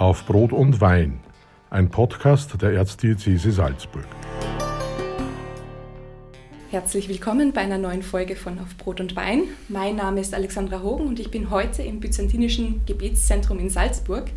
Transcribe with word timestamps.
Auf 0.00 0.24
Brot 0.24 0.54
und 0.54 0.80
Wein, 0.80 1.20
ein 1.68 1.90
Podcast 1.90 2.62
der 2.62 2.72
Erzdiözese 2.72 3.52
Salzburg. 3.52 4.06
Herzlich 6.70 7.10
willkommen 7.10 7.52
bei 7.52 7.60
einer 7.60 7.76
neuen 7.76 8.02
Folge 8.02 8.34
von 8.34 8.58
Auf 8.60 8.78
Brot 8.78 9.00
und 9.00 9.14
Wein. 9.14 9.42
Mein 9.68 9.96
Name 9.96 10.22
ist 10.22 10.32
Alexandra 10.32 10.80
Hogen 10.80 11.06
und 11.06 11.20
ich 11.20 11.30
bin 11.30 11.50
heute 11.50 11.82
im 11.82 12.00
Byzantinischen 12.00 12.80
Gebetszentrum 12.86 13.58
in 13.58 13.68
Salzburg. 13.68 14.30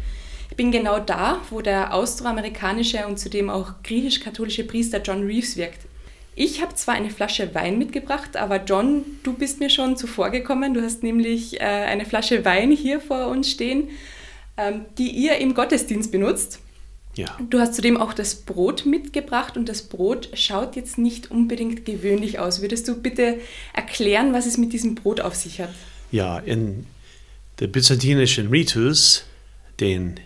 Ich 0.49 0.57
bin 0.57 0.69
genau 0.73 0.99
da, 0.99 1.39
wo 1.49 1.61
der 1.61 1.93
austroamerikanische 1.93 3.07
und 3.07 3.17
zudem 3.17 3.49
auch 3.49 3.75
griechisch-katholische 3.83 4.65
Priester 4.65 5.01
John 5.01 5.25
Reeves 5.25 5.55
wirkt. 5.55 5.87
Ich 6.35 6.61
habe 6.61 6.75
zwar 6.75 6.95
eine 6.95 7.09
Flasche 7.09 7.55
Wein 7.55 7.77
mitgebracht, 7.77 8.35
aber 8.35 8.61
John, 8.65 9.05
du 9.23 9.31
bist 9.31 9.61
mir 9.61 9.69
schon 9.69 9.95
zuvor 9.95 10.29
gekommen. 10.29 10.73
Du 10.73 10.81
hast 10.81 11.03
nämlich 11.03 11.61
äh, 11.61 11.63
eine 11.63 12.03
Flasche 12.03 12.43
Wein 12.43 12.71
hier 12.71 12.99
vor 12.99 13.27
uns 13.27 13.49
stehen, 13.49 13.87
die 14.97 15.09
ihr 15.09 15.37
im 15.37 15.53
Gottesdienst 15.53 16.11
benutzt. 16.11 16.59
Ja. 17.15 17.37
Du 17.49 17.59
hast 17.59 17.75
zudem 17.75 17.97
auch 17.97 18.13
das 18.13 18.35
Brot 18.35 18.85
mitgebracht 18.85 19.55
und 19.55 19.69
das 19.69 19.83
Brot 19.83 20.29
schaut 20.33 20.75
jetzt 20.75 20.97
nicht 20.97 21.29
unbedingt 21.29 21.85
gewöhnlich 21.85 22.39
aus. 22.39 22.61
Würdest 22.61 22.87
du 22.87 22.99
bitte 22.99 23.39
erklären, 23.73 24.33
was 24.33 24.47
es 24.47 24.57
mit 24.57 24.73
diesem 24.73 24.95
Brot 24.95 25.21
auf 25.21 25.35
sich 25.35 25.61
hat? 25.61 25.69
Ja, 26.11 26.39
in 26.39 26.87
der 27.59 27.67
byzantinischen 27.67 28.49
Ritus, 28.49 29.25
den 29.79 30.19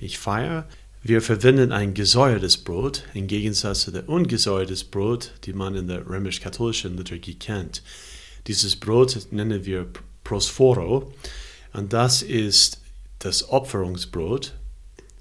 ich 0.00 0.18
feiere, 0.18 0.68
wir 1.02 1.20
verwenden 1.22 1.72
ein 1.72 1.92
gesäuertes 1.94 2.58
Brot 2.58 3.04
im 3.14 3.26
Gegensatz 3.26 3.82
zu 3.82 3.90
der 3.90 4.08
ungesäuertes 4.08 4.84
Brot, 4.84 5.32
die 5.44 5.52
man 5.52 5.74
in 5.74 5.88
der 5.88 6.06
römisch-katholischen 6.06 6.96
Liturgie 6.96 7.34
kennt. 7.34 7.82
Dieses 8.46 8.76
Brot 8.76 9.18
nennen 9.30 9.64
wir 9.64 9.86
Prosphoro 10.24 11.12
und 11.72 11.92
das 11.92 12.22
ist 12.22 12.80
das 13.24 13.48
Opferungsbrot 13.48 14.54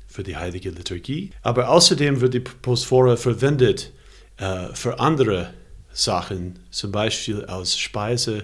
für 0.08 0.24
die 0.24 0.36
heilige 0.36 0.70
Liturgie. 0.70 1.32
Aber 1.42 1.70
außerdem 1.70 2.22
wird 2.22 2.34
die 2.34 2.42
Prosphora 2.42 3.16
verwendet 3.16 3.92
äh, 4.38 4.68
für 4.74 5.00
andere 5.00 5.54
Sachen, 5.92 6.60
zum 6.70 6.92
Beispiel 6.92 7.46
als 7.46 7.78
Speise, 7.78 8.44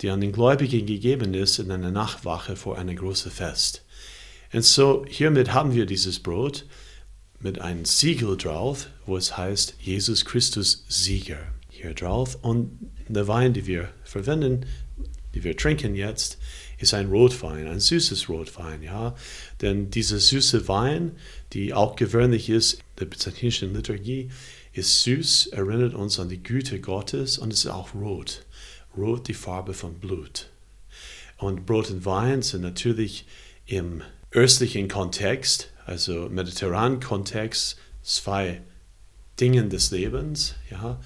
die 0.00 0.10
an 0.10 0.20
den 0.20 0.32
Gläubigen 0.32 0.84
gegeben 0.86 1.34
ist 1.34 1.58
in 1.58 1.70
einer 1.70 1.90
Nachtwache 1.90 2.56
vor 2.56 2.78
einem 2.78 2.96
großen 2.96 3.30
Fest. 3.30 3.84
Und 4.52 4.64
so 4.64 5.04
hiermit 5.08 5.52
haben 5.52 5.74
wir 5.74 5.86
dieses 5.86 6.18
Brot 6.18 6.66
mit 7.40 7.60
einem 7.60 7.84
Siegel 7.84 8.36
drauf, 8.36 8.88
wo 9.06 9.16
es 9.16 9.36
heißt 9.36 9.76
Jesus 9.80 10.24
Christus 10.24 10.84
Sieger 10.88 11.38
hier 11.70 11.94
drauf. 11.94 12.38
Und 12.42 12.78
der 13.08 13.28
Wein, 13.28 13.52
den 13.52 13.66
wir 13.66 13.90
verwenden, 14.02 14.66
die 15.34 15.44
wir 15.44 15.56
trinken 15.56 15.94
jetzt, 15.94 16.38
ist 16.78 16.94
ein 16.94 17.08
Rotwein, 17.08 17.66
ein 17.66 17.80
süßes 17.80 18.28
Rotwein, 18.28 18.82
ja. 18.82 19.14
Denn 19.60 19.90
dieser 19.90 20.18
süße 20.18 20.68
Wein, 20.68 21.12
die 21.52 21.74
auch 21.74 21.96
gewöhnlich 21.96 22.48
ist 22.48 22.74
in 22.74 22.80
der 23.00 23.06
byzantinischen 23.06 23.74
Liturgie, 23.74 24.30
ist 24.72 25.02
süß, 25.02 25.48
erinnert 25.48 25.94
uns 25.94 26.20
an 26.20 26.28
die 26.28 26.42
Güte 26.42 26.80
Gottes 26.80 27.38
und 27.38 27.52
ist 27.52 27.66
auch 27.66 27.94
rot. 27.94 28.44
Rot 28.96 29.28
die 29.28 29.34
Farbe 29.34 29.74
von 29.74 29.94
Blut. 29.94 30.50
Und 31.36 31.66
Brot 31.66 31.90
und 31.90 32.04
Wein 32.04 32.42
sind 32.42 32.62
natürlich 32.62 33.26
im 33.66 34.02
östlichen 34.30 34.88
Kontext, 34.88 35.70
also 35.86 36.28
mediterranen 36.28 37.00
Kontext, 37.00 37.78
zwei 38.02 38.60
Dinge 39.40 39.68
des 39.68 39.90
Lebens, 39.90 40.54
ja, 40.70 41.00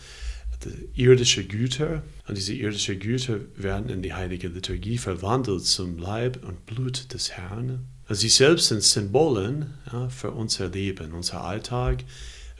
irdische 0.94 1.44
Güter 1.44 2.02
und 2.28 2.36
diese 2.36 2.54
irdischen 2.54 2.98
Güter 2.98 3.40
werden 3.56 3.88
in 3.88 4.02
die 4.02 4.14
heilige 4.14 4.48
Liturgie 4.48 4.98
verwandelt 4.98 5.64
zum 5.64 5.98
Leib 5.98 6.44
und 6.46 6.66
Blut 6.66 7.12
des 7.12 7.32
Herrn. 7.32 7.86
Also 8.06 8.22
sie 8.22 8.28
selbst 8.28 8.68
sind 8.68 8.82
Symbolen 8.82 9.74
ja, 9.92 10.08
für 10.08 10.32
unser 10.32 10.68
Leben, 10.68 11.12
unser 11.12 11.42
Alltag, 11.42 12.04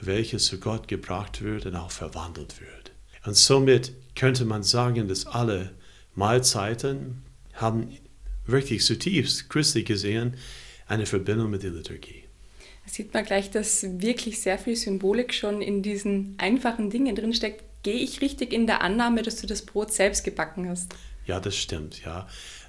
welches 0.01 0.47
zu 0.47 0.59
Gott 0.59 0.89
gebracht 0.89 1.43
wird 1.43 1.67
und 1.67 1.77
auch 1.77 1.91
verwandelt 1.91 2.61
wird. 2.61 2.93
Und 3.25 3.37
somit 3.37 3.93
könnte 4.15 4.45
man 4.45 4.63
sagen, 4.63 5.09
dass 5.09 5.27
alle 5.27 5.73
Mahlzeiten 6.15 7.23
haben 7.55 7.89
wirklich 8.47 8.85
zutiefst 8.85 9.49
christlich 9.49 9.87
gesehen 9.87 10.37
eine 10.87 11.07
Verbindung 11.07 11.51
mit 11.51 11.63
der 11.63 11.71
Liturgie. 11.71 12.25
Da 12.85 12.91
sieht 12.91 13.15
man 13.15 13.25
gleich, 13.25 13.51
dass 13.51 13.87
wirklich 14.01 14.41
sehr 14.41 14.59
viel 14.59 14.77
Symbolik 14.77 15.33
schon 15.33 15.63
in 15.63 15.83
diesen 15.83 16.35
einfachen 16.39 16.91
Dingen 16.91 17.15
drinsteckt. 17.15 17.65
Gehe 17.83 17.95
ich 17.95 18.21
richtig 18.21 18.53
in 18.53 18.67
der 18.67 18.81
Annahme, 18.81 19.23
dass 19.23 19.41
du 19.41 19.47
das 19.47 19.63
Brot 19.63 19.93
selbst 19.93 20.23
gebacken 20.23 20.69
hast? 20.69 20.95
Ja, 21.27 21.41
das 21.41 21.57
stimmt, 21.57 22.05
ja. 22.05 22.29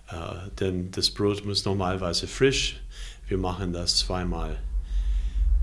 Äh, 0.09 0.50
denn 0.59 0.90
das 0.91 1.12
Brot 1.12 1.46
muss 1.46 1.66
normalerweise 1.66 2.28
frisch. 2.28 2.81
Wir 3.28 3.38
machen 3.38 3.73
das 3.73 3.97
zweimal, 3.97 4.57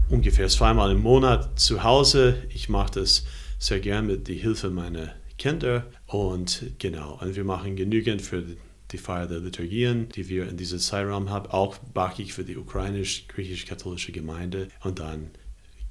ungefähr 0.09 0.49
zweimal 0.49 0.93
im 0.93 1.01
Monat 1.01 1.59
zu 1.59 1.83
Hause. 1.83 2.43
Ich 2.51 2.69
mache 2.69 3.01
das 3.01 3.25
sehr 3.59 3.81
gern 3.81 4.07
mit 4.07 4.29
der 4.29 4.37
Hilfe 4.37 4.71
meiner 4.71 5.15
Kinder. 5.37 5.87
Und 6.07 6.63
genau, 6.79 7.19
und 7.21 7.35
wir 7.35 7.45
machen 7.45 7.75
genügend 7.75 8.23
für 8.23 8.45
die 8.93 8.99
Feier 8.99 9.27
der 9.27 9.41
Liturgien, 9.41 10.09
die 10.11 10.29
wir 10.29 10.49
in 10.49 10.57
diesem 10.57 10.79
Zeitraum 10.79 11.31
haben, 11.31 11.51
auch 11.51 11.79
backe 11.79 12.23
ich 12.23 12.35
für 12.35 12.45
die 12.45 12.57
ukrainisch-griechisch-katholische 12.57 14.13
Gemeinde 14.13 14.69
und 14.83 14.99
dann 14.99 15.31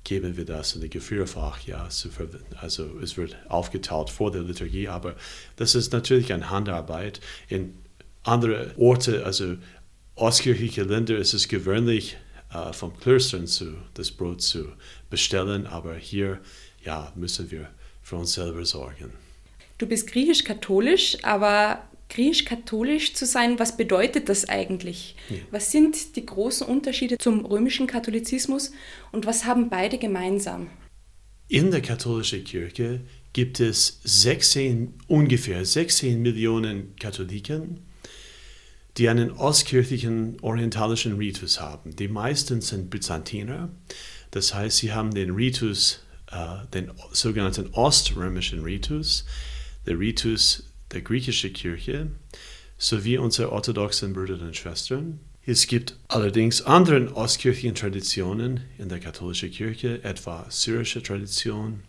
geben 0.10 0.38
wir 0.38 0.46
das 0.46 0.74
in 0.74 0.82
das 0.82 0.90
Geführfach, 0.90 1.60
ja, 1.68 1.88
also 2.60 3.00
es 3.00 3.16
wird 3.16 3.38
aufgeteilt 3.48 4.10
vor 4.10 4.32
der 4.32 4.42
Liturgie, 4.42 4.88
aber 4.88 5.16
das 5.56 5.76
ist 5.76 5.94
natürlich 5.94 6.34
eine 6.34 6.50
Handarbeit. 6.50 7.22
In 7.48 7.76
andere 8.24 8.74
Orte, 8.76 9.24
also 9.24 9.58
ostkirchliche 10.16 10.82
Länder, 10.82 11.16
ist 11.16 11.36
es 11.36 11.48
gewöhnlich, 11.48 12.18
äh, 12.52 12.74
vom 12.74 12.98
Klöstern 12.98 13.46
zu, 13.46 13.76
das 13.94 14.10
Brot 14.10 14.42
zu 14.42 14.70
bestellen, 15.12 15.68
aber 15.68 15.94
hier, 15.94 16.40
ja, 16.84 17.14
müssen 17.16 17.52
wir 17.52 17.70
für 18.02 18.16
uns 18.16 18.34
selber 18.34 18.66
sorgen. 18.66 19.14
Du 19.78 19.86
bist 19.86 20.08
griechisch-katholisch, 20.08 21.24
aber 21.24 21.84
griechisch-katholisch 22.10 23.14
zu 23.14 23.26
sein, 23.26 23.60
was 23.60 23.78
bedeutet 23.78 24.30
das 24.30 24.48
eigentlich? 24.50 25.16
Ja. 25.30 25.38
Was 25.52 25.72
sind 25.72 26.16
die 26.16 26.26
großen 26.26 26.68
Unterschiede 26.68 27.18
zum 27.18 27.46
römischen 27.46 27.88
Katholizismus 27.88 28.72
und 29.12 29.26
was 29.26 29.46
haben 29.46 29.70
beide 29.70 29.98
gemeinsam? 29.98 30.70
In 31.48 31.72
der 31.72 31.82
katholischen 31.82 32.44
Kirche 32.44 33.02
gibt 33.34 33.60
es 33.60 34.02
16, 34.04 34.94
ungefähr 35.08 35.64
16 35.66 36.22
Millionen 36.22 36.96
Katholiken, 36.98 37.80
die 38.98 39.08
einen 39.08 39.32
ostkirchlichen 39.32 40.38
orientalischen 40.42 41.18
Ritus 41.18 41.62
haben. 41.62 41.96
Die 41.96 42.08
meisten 42.08 42.62
sind 42.62 42.90
Byzantiner, 42.90 43.70
das 44.32 44.54
heißt, 44.54 44.78
sie 44.78 44.94
haben 44.94 45.14
den 45.14 45.32
Ritus, 45.32 46.02
äh, 46.32 46.68
den 46.74 46.92
sogenannten 47.12 47.70
oströmischen 47.74 48.62
Ritus. 48.62 49.26
Der 49.86 49.98
Ritus 49.98 50.69
der 50.92 51.02
griechischen 51.02 51.54
Kirche 51.54 52.12
sowie 52.78 53.18
unsere 53.18 53.52
orthodoxen 53.52 54.14
Brüder 54.14 54.42
und 54.42 54.56
Schwestern. 54.56 55.20
Es 55.46 55.68
gibt 55.68 55.98
allerdings 56.08 56.62
andere 56.62 57.16
ostkirchliche 57.16 57.74
Traditionen 57.74 58.62
in 58.78 58.90
der 58.90 59.00
katholischen 59.00 59.52
Kirche, 59.52 60.04
etwa 60.04 60.46
syrische 60.50 61.02
Tradition 61.02 61.82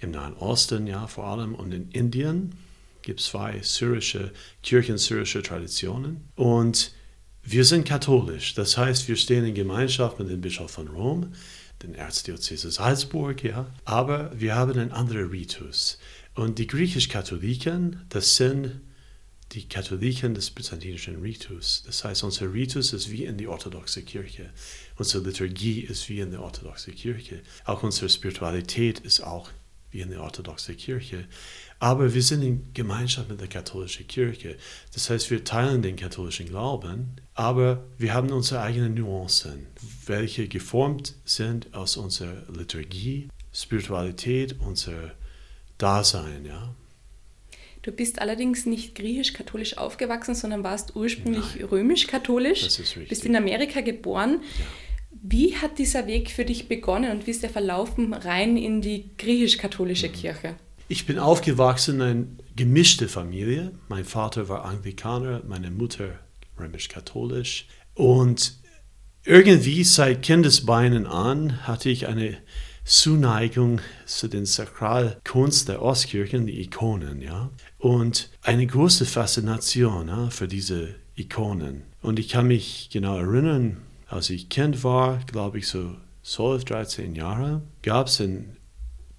im 0.00 0.10
Nahen 0.10 0.34
Osten, 0.34 0.86
ja 0.86 1.06
vor 1.06 1.24
allem 1.24 1.54
und 1.54 1.72
in 1.72 1.90
Indien 1.90 2.54
gibt 3.02 3.20
es 3.20 3.26
zwei 3.26 3.60
syrische 3.62 4.32
Kirchen, 4.62 4.98
syrische 4.98 5.42
Traditionen 5.42 6.28
und 6.34 6.92
wir 7.46 7.64
sind 7.64 7.86
katholisch, 7.86 8.54
das 8.54 8.78
heißt, 8.78 9.06
wir 9.06 9.16
stehen 9.16 9.44
in 9.44 9.54
Gemeinschaft 9.54 10.18
mit 10.18 10.30
dem 10.30 10.40
Bischof 10.40 10.70
von 10.70 10.88
Rom, 10.88 11.34
den 11.82 11.94
Erzdiözese 11.94 12.70
Salzburg, 12.70 13.44
ja, 13.44 13.66
aber 13.84 14.30
wir 14.34 14.54
haben 14.54 14.72
einen 14.72 14.92
anderen 14.92 15.28
Ritus. 15.28 15.98
Und 16.34 16.58
die 16.58 16.66
griechisch-Katholiken, 16.66 18.04
das 18.08 18.36
sind 18.36 18.80
die 19.52 19.68
Katholiken 19.68 20.34
des 20.34 20.50
byzantinischen 20.50 21.20
Ritus. 21.22 21.84
Das 21.86 22.04
heißt, 22.04 22.24
unser 22.24 22.52
Ritus 22.52 22.92
ist 22.92 23.10
wie 23.10 23.24
in 23.24 23.38
die 23.38 23.46
orthodoxe 23.46 24.02
Kirche. 24.02 24.50
Unsere 24.96 25.24
Liturgie 25.24 25.80
ist 25.80 26.08
wie 26.08 26.20
in 26.20 26.32
der 26.32 26.42
orthodoxen 26.42 26.94
Kirche. 26.94 27.40
Auch 27.64 27.82
unsere 27.84 28.08
Spiritualität 28.08 28.98
ist 29.00 29.20
auch 29.20 29.50
wie 29.92 30.00
in 30.00 30.10
der 30.10 30.22
orthodoxen 30.22 30.76
Kirche. 30.76 31.26
Aber 31.78 32.12
wir 32.14 32.22
sind 32.22 32.42
in 32.42 32.72
Gemeinschaft 32.74 33.28
mit 33.28 33.40
der 33.40 33.48
katholischen 33.48 34.08
Kirche. 34.08 34.56
Das 34.92 35.08
heißt, 35.08 35.30
wir 35.30 35.44
teilen 35.44 35.82
den 35.82 35.94
katholischen 35.94 36.46
Glauben, 36.48 37.14
aber 37.34 37.84
wir 37.96 38.12
haben 38.12 38.30
unsere 38.30 38.60
eigenen 38.60 38.94
Nuancen, 38.94 39.66
welche 40.06 40.48
geformt 40.48 41.14
sind 41.24 41.72
aus 41.74 41.96
unserer 41.96 42.42
Liturgie, 42.52 43.28
Spiritualität, 43.52 44.58
unserer 44.60 45.12
Dasein, 45.84 46.46
ja. 46.46 46.74
Du 47.82 47.92
bist 47.92 48.18
allerdings 48.18 48.64
nicht 48.64 48.94
griechisch-katholisch 48.94 49.76
aufgewachsen, 49.76 50.34
sondern 50.34 50.64
warst 50.64 50.96
ursprünglich 50.96 51.70
römisch-katholisch. 51.70 52.62
Das 52.62 52.78
ist 52.78 52.96
richtig. 52.96 53.10
Bist 53.10 53.26
in 53.26 53.36
Amerika 53.36 53.82
geboren. 53.82 54.40
Ja. 54.58 54.64
Wie 55.10 55.56
hat 55.56 55.78
dieser 55.78 56.06
Weg 56.06 56.30
für 56.30 56.46
dich 56.46 56.68
begonnen 56.68 57.10
und 57.10 57.26
wie 57.26 57.30
ist 57.30 57.42
der 57.42 57.50
verlaufen 57.50 58.14
rein 58.14 58.56
in 58.56 58.80
die 58.80 59.10
griechisch-katholische 59.18 60.08
mhm. 60.08 60.12
Kirche? 60.12 60.54
Ich 60.88 61.04
bin 61.04 61.18
aufgewachsen 61.18 61.96
in 61.96 62.02
einer 62.02 62.24
gemischten 62.56 63.10
Familie. 63.10 63.72
Mein 63.88 64.06
Vater 64.06 64.48
war 64.48 64.64
Anglikaner, 64.64 65.42
meine 65.46 65.70
Mutter 65.70 66.18
römisch-katholisch. 66.58 67.66
Und 67.92 68.54
irgendwie 69.24 69.84
seit 69.84 70.22
Kindesbeinen 70.22 71.06
an 71.06 71.66
hatte 71.66 71.90
ich 71.90 72.06
eine 72.06 72.38
Zuneigung 72.84 73.80
zu 74.04 74.28
den 74.28 74.44
Sakralkunst 74.44 75.68
der 75.68 75.80
Ostkirchen, 75.80 76.46
die 76.46 76.60
Ikonen, 76.60 77.22
ja, 77.22 77.50
und 77.78 78.30
eine 78.42 78.66
große 78.66 79.06
Faszination 79.06 80.08
ja, 80.08 80.28
für 80.30 80.48
diese 80.48 80.94
Ikonen. 81.16 81.82
Und 82.02 82.18
ich 82.18 82.28
kann 82.28 82.46
mich 82.46 82.90
genau 82.92 83.16
erinnern, 83.16 83.78
als 84.06 84.28
ich 84.28 84.50
Kind 84.50 84.84
war, 84.84 85.20
glaube 85.26 85.58
ich 85.58 85.66
so 85.66 85.96
12, 86.24 86.64
13 86.66 87.14
Jahre, 87.14 87.62
gab 87.82 88.08
es 88.08 88.20
in 88.20 88.56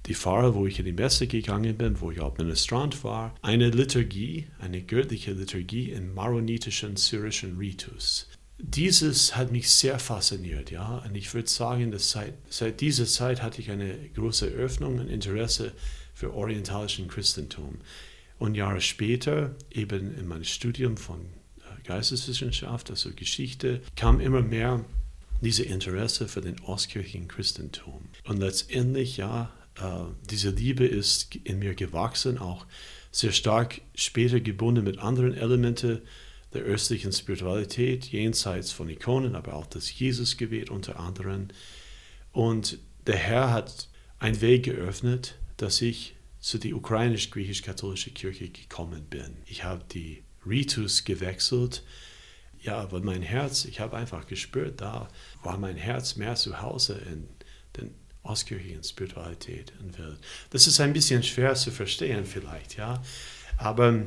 die 0.05 0.13
Pfarre, 0.13 0.53
wo 0.53 0.67
ich 0.67 0.77
in 0.77 0.85
die 0.85 0.93
Messe 0.93 1.25
gegangen 1.25 1.77
bin, 1.77 1.99
wo 1.99 2.11
ich 2.11 2.19
auch 2.19 2.37
Ministrant 2.37 3.03
war, 3.03 3.33
eine 3.41 3.69
Liturgie, 3.69 4.47
eine 4.59 4.81
göttliche 4.81 5.31
Liturgie 5.31 5.91
im 5.91 6.13
maronitischen 6.13 6.95
syrischen 6.95 7.57
Ritus. 7.57 8.29
Dieses 8.57 9.35
hat 9.35 9.51
mich 9.51 9.69
sehr 9.69 9.99
fasziniert, 9.99 10.71
ja, 10.71 11.03
und 11.05 11.15
ich 11.15 11.33
würde 11.33 11.49
sagen, 11.49 11.91
dass 11.91 12.11
seit, 12.11 12.33
seit 12.49 12.79
dieser 12.79 13.05
Zeit 13.05 13.41
hatte 13.41 13.59
ich 13.61 13.69
eine 13.69 13.93
große 14.15 14.47
Öffnung 14.47 14.99
und 14.99 15.09
Interesse 15.09 15.73
für 16.13 16.33
orientalischen 16.33 17.09
Christentum. 17.09 17.79
Und 18.39 18.55
Jahre 18.55 18.81
später, 18.81 19.55
eben 19.71 20.17
in 20.17 20.27
meinem 20.27 20.45
Studium 20.45 20.95
von 20.97 21.19
äh, 21.19 21.87
Geisteswissenschaft, 21.87 22.89
also 22.89 23.11
Geschichte, 23.13 23.81
kam 23.95 24.19
immer 24.19 24.41
mehr 24.41 24.83
diese 25.41 25.63
Interesse 25.63 26.27
für 26.27 26.41
den 26.41 26.59
ostkirchlichen 26.61 27.27
Christentum. 27.27 28.07
Und 28.23 28.39
letztendlich, 28.39 29.17
ja, 29.17 29.51
äh, 29.79 30.05
diese 30.29 30.49
Liebe 30.51 30.85
ist 30.85 31.35
in 31.43 31.59
mir 31.59 31.75
gewachsen, 31.75 32.37
auch 32.37 32.65
sehr 33.11 33.31
stark 33.31 33.81
später 33.93 34.39
gebunden 34.39 34.83
mit 34.83 34.99
anderen 34.99 35.33
Elementen 35.33 36.01
der 36.55 36.63
östlichen 36.63 37.11
Spiritualität, 37.11 38.05
jenseits 38.05 38.71
von 38.71 38.89
Ikonen, 38.89 39.35
aber 39.35 39.53
auch 39.53 39.67
das 39.67 39.97
Jesusgebet 39.99 40.69
unter 40.69 40.99
anderem. 40.99 41.49
Und 42.31 42.79
der 43.05 43.17
Herr 43.17 43.51
hat 43.51 43.89
einen 44.19 44.41
Weg 44.41 44.63
geöffnet, 44.63 45.37
dass 45.57 45.81
ich 45.81 46.15
zu 46.39 46.57
der 46.57 46.75
ukrainisch-griechisch-katholischen 46.75 48.13
Kirche 48.13 48.49
gekommen 48.49 49.05
bin. 49.09 49.37
Ich 49.45 49.63
habe 49.63 49.83
die 49.91 50.23
Ritus 50.45 51.03
gewechselt. 51.03 51.83
Ja, 52.59 52.77
aber 52.77 52.99
mein 53.01 53.21
Herz, 53.21 53.65
ich 53.65 53.79
habe 53.79 53.97
einfach 53.97 54.27
gespürt, 54.27 54.81
da 54.81 55.07
war 55.43 55.57
mein 55.57 55.75
Herz 55.75 56.15
mehr 56.15 56.35
zu 56.35 56.61
Hause 56.61 57.01
in 57.11 57.27
den 57.77 57.93
ostkirchlichen 58.23 58.83
Spiritualität 58.83 59.73
und 59.79 59.97
Welt. 59.99 60.17
Das 60.49 60.65
ist 60.67 60.79
ein 60.79 60.93
bisschen 60.93 61.21
schwer 61.21 61.53
zu 61.55 61.71
verstehen 61.71 62.25
vielleicht, 62.25 62.77
ja. 62.77 63.03
Aber 63.57 64.03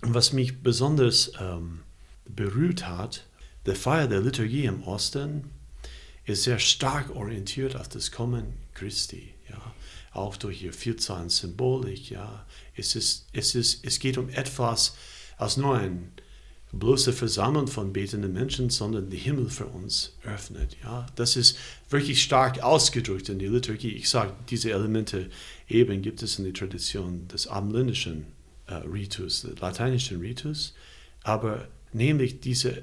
was 0.00 0.32
mich 0.32 0.62
besonders 0.62 1.32
ähm, 1.40 1.80
berührt 2.26 2.86
hat, 2.86 3.26
der 3.66 3.76
Feier 3.76 4.08
der 4.08 4.20
Liturgie 4.20 4.66
im 4.66 4.82
Osten 4.82 5.50
ist 6.24 6.44
sehr 6.44 6.58
stark 6.58 7.14
orientiert 7.14 7.76
auf 7.76 7.88
das 7.88 8.10
Kommen 8.10 8.54
Christi, 8.74 9.34
ja. 9.48 9.74
Auch 10.12 10.36
durch 10.36 10.62
ihr 10.62 10.72
Vielzahl 10.72 11.22
an 11.22 11.28
Symbolik, 11.28 12.10
ja. 12.10 12.46
Es, 12.76 12.94
ist, 12.94 13.26
es, 13.32 13.54
ist, 13.54 13.84
es 13.84 13.98
geht 13.98 14.18
um 14.18 14.28
etwas 14.28 14.96
als 15.36 15.56
nur 15.56 15.76
ein 15.76 16.12
bloße 16.78 17.12
Versammlung 17.12 17.66
von 17.68 17.92
betenden 17.92 18.32
Menschen, 18.32 18.70
sondern 18.70 19.10
die 19.10 19.16
Himmel 19.16 19.48
für 19.48 19.66
uns 19.66 20.16
öffnet. 20.24 20.76
Ja, 20.82 21.06
das 21.14 21.36
ist 21.36 21.56
wirklich 21.88 22.22
stark 22.22 22.62
ausgedrückt 22.62 23.28
in 23.28 23.38
der 23.38 23.50
Liturgie. 23.50 23.92
Ich 23.92 24.08
sage, 24.08 24.32
diese 24.50 24.72
Elemente 24.72 25.30
eben 25.68 26.02
gibt 26.02 26.22
es 26.22 26.38
in 26.38 26.44
der 26.44 26.54
Tradition 26.54 27.28
des 27.28 27.46
abendländischen 27.46 28.26
äh, 28.66 28.74
Ritus, 28.74 29.42
des 29.42 29.58
lateinischen 29.60 30.20
Ritus, 30.20 30.74
aber 31.22 31.68
nämlich 31.92 32.40
diese 32.40 32.82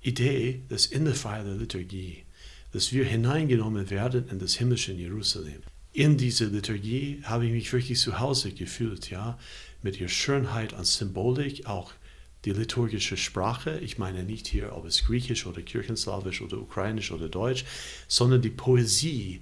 Idee 0.00 0.62
des 0.70 0.86
in 0.86 1.04
der 1.04 1.14
Feier 1.14 1.44
der 1.44 1.54
Liturgie, 1.54 2.24
dass 2.72 2.92
wir 2.92 3.04
hineingenommen 3.04 3.90
werden 3.90 4.28
in 4.28 4.38
das 4.38 4.54
himmlische 4.54 4.92
Jerusalem. 4.92 5.62
In 5.92 6.16
dieser 6.16 6.46
Liturgie 6.46 7.20
habe 7.24 7.46
ich 7.46 7.52
mich 7.52 7.72
wirklich 7.72 7.98
zu 7.98 8.18
Hause 8.20 8.52
gefühlt, 8.52 9.10
ja, 9.10 9.38
mit 9.82 9.98
ihrer 9.98 10.08
Schönheit 10.08 10.74
an 10.74 10.84
Symbolik, 10.84 11.66
auch 11.66 11.92
die 12.44 12.52
liturgische 12.52 13.16
Sprache, 13.16 13.78
ich 13.80 13.98
meine 13.98 14.22
nicht 14.22 14.46
hier, 14.46 14.74
ob 14.74 14.86
es 14.86 15.04
griechisch 15.04 15.46
oder 15.46 15.60
kirchenslawisch 15.60 16.40
oder 16.40 16.58
ukrainisch 16.58 17.12
oder 17.12 17.28
deutsch, 17.28 17.64
sondern 18.08 18.40
die 18.40 18.50
Poesie 18.50 19.40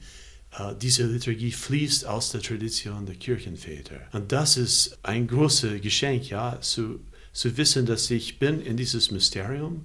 äh, 0.59 0.75
dieser 0.75 1.05
Liturgie 1.05 1.53
fließt 1.53 2.07
aus 2.07 2.33
der 2.33 2.43
Tradition 2.43 3.07
der 3.07 3.15
Kirchenväter. 3.15 4.01
Und 4.13 4.33
das 4.33 4.57
ist 4.57 4.99
ein 5.03 5.27
großes 5.27 5.81
Geschenk, 5.81 6.31
ja, 6.31 6.61
zu, 6.61 7.01
zu 7.33 7.57
wissen, 7.57 7.87
dass 7.87 8.11
ich 8.11 8.39
bin 8.39 8.61
in 8.61 8.77
dieses 8.77 9.11
Mysterium, 9.11 9.85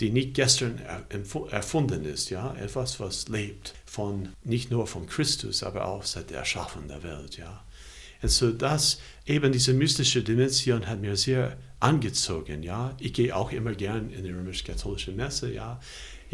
die 0.00 0.10
nicht 0.10 0.34
gestern 0.34 0.80
erfunden 1.50 2.04
ist, 2.04 2.30
ja, 2.30 2.54
etwas, 2.56 2.98
was 2.98 3.28
lebt 3.28 3.74
von 3.86 4.30
nicht 4.42 4.70
nur 4.70 4.86
von 4.86 5.06
Christus, 5.06 5.62
aber 5.62 5.86
auch 5.86 6.04
seit 6.04 6.30
der 6.30 6.38
Erschaffung 6.38 6.88
der 6.88 7.02
Welt, 7.02 7.36
ja. 7.36 7.64
Und 8.20 8.30
so 8.30 8.50
das, 8.50 9.00
eben 9.26 9.52
diese 9.52 9.74
mystische 9.74 10.22
Dimension 10.22 10.86
hat 10.86 11.00
mir 11.00 11.16
sehr 11.16 11.58
angezogen, 11.78 12.62
ja. 12.62 12.96
Ich 12.98 13.12
gehe 13.12 13.36
auch 13.36 13.52
immer 13.52 13.74
gern 13.74 14.10
in 14.10 14.24
die 14.24 14.30
römisch-katholische 14.30 15.12
Messe, 15.12 15.52
ja. 15.52 15.80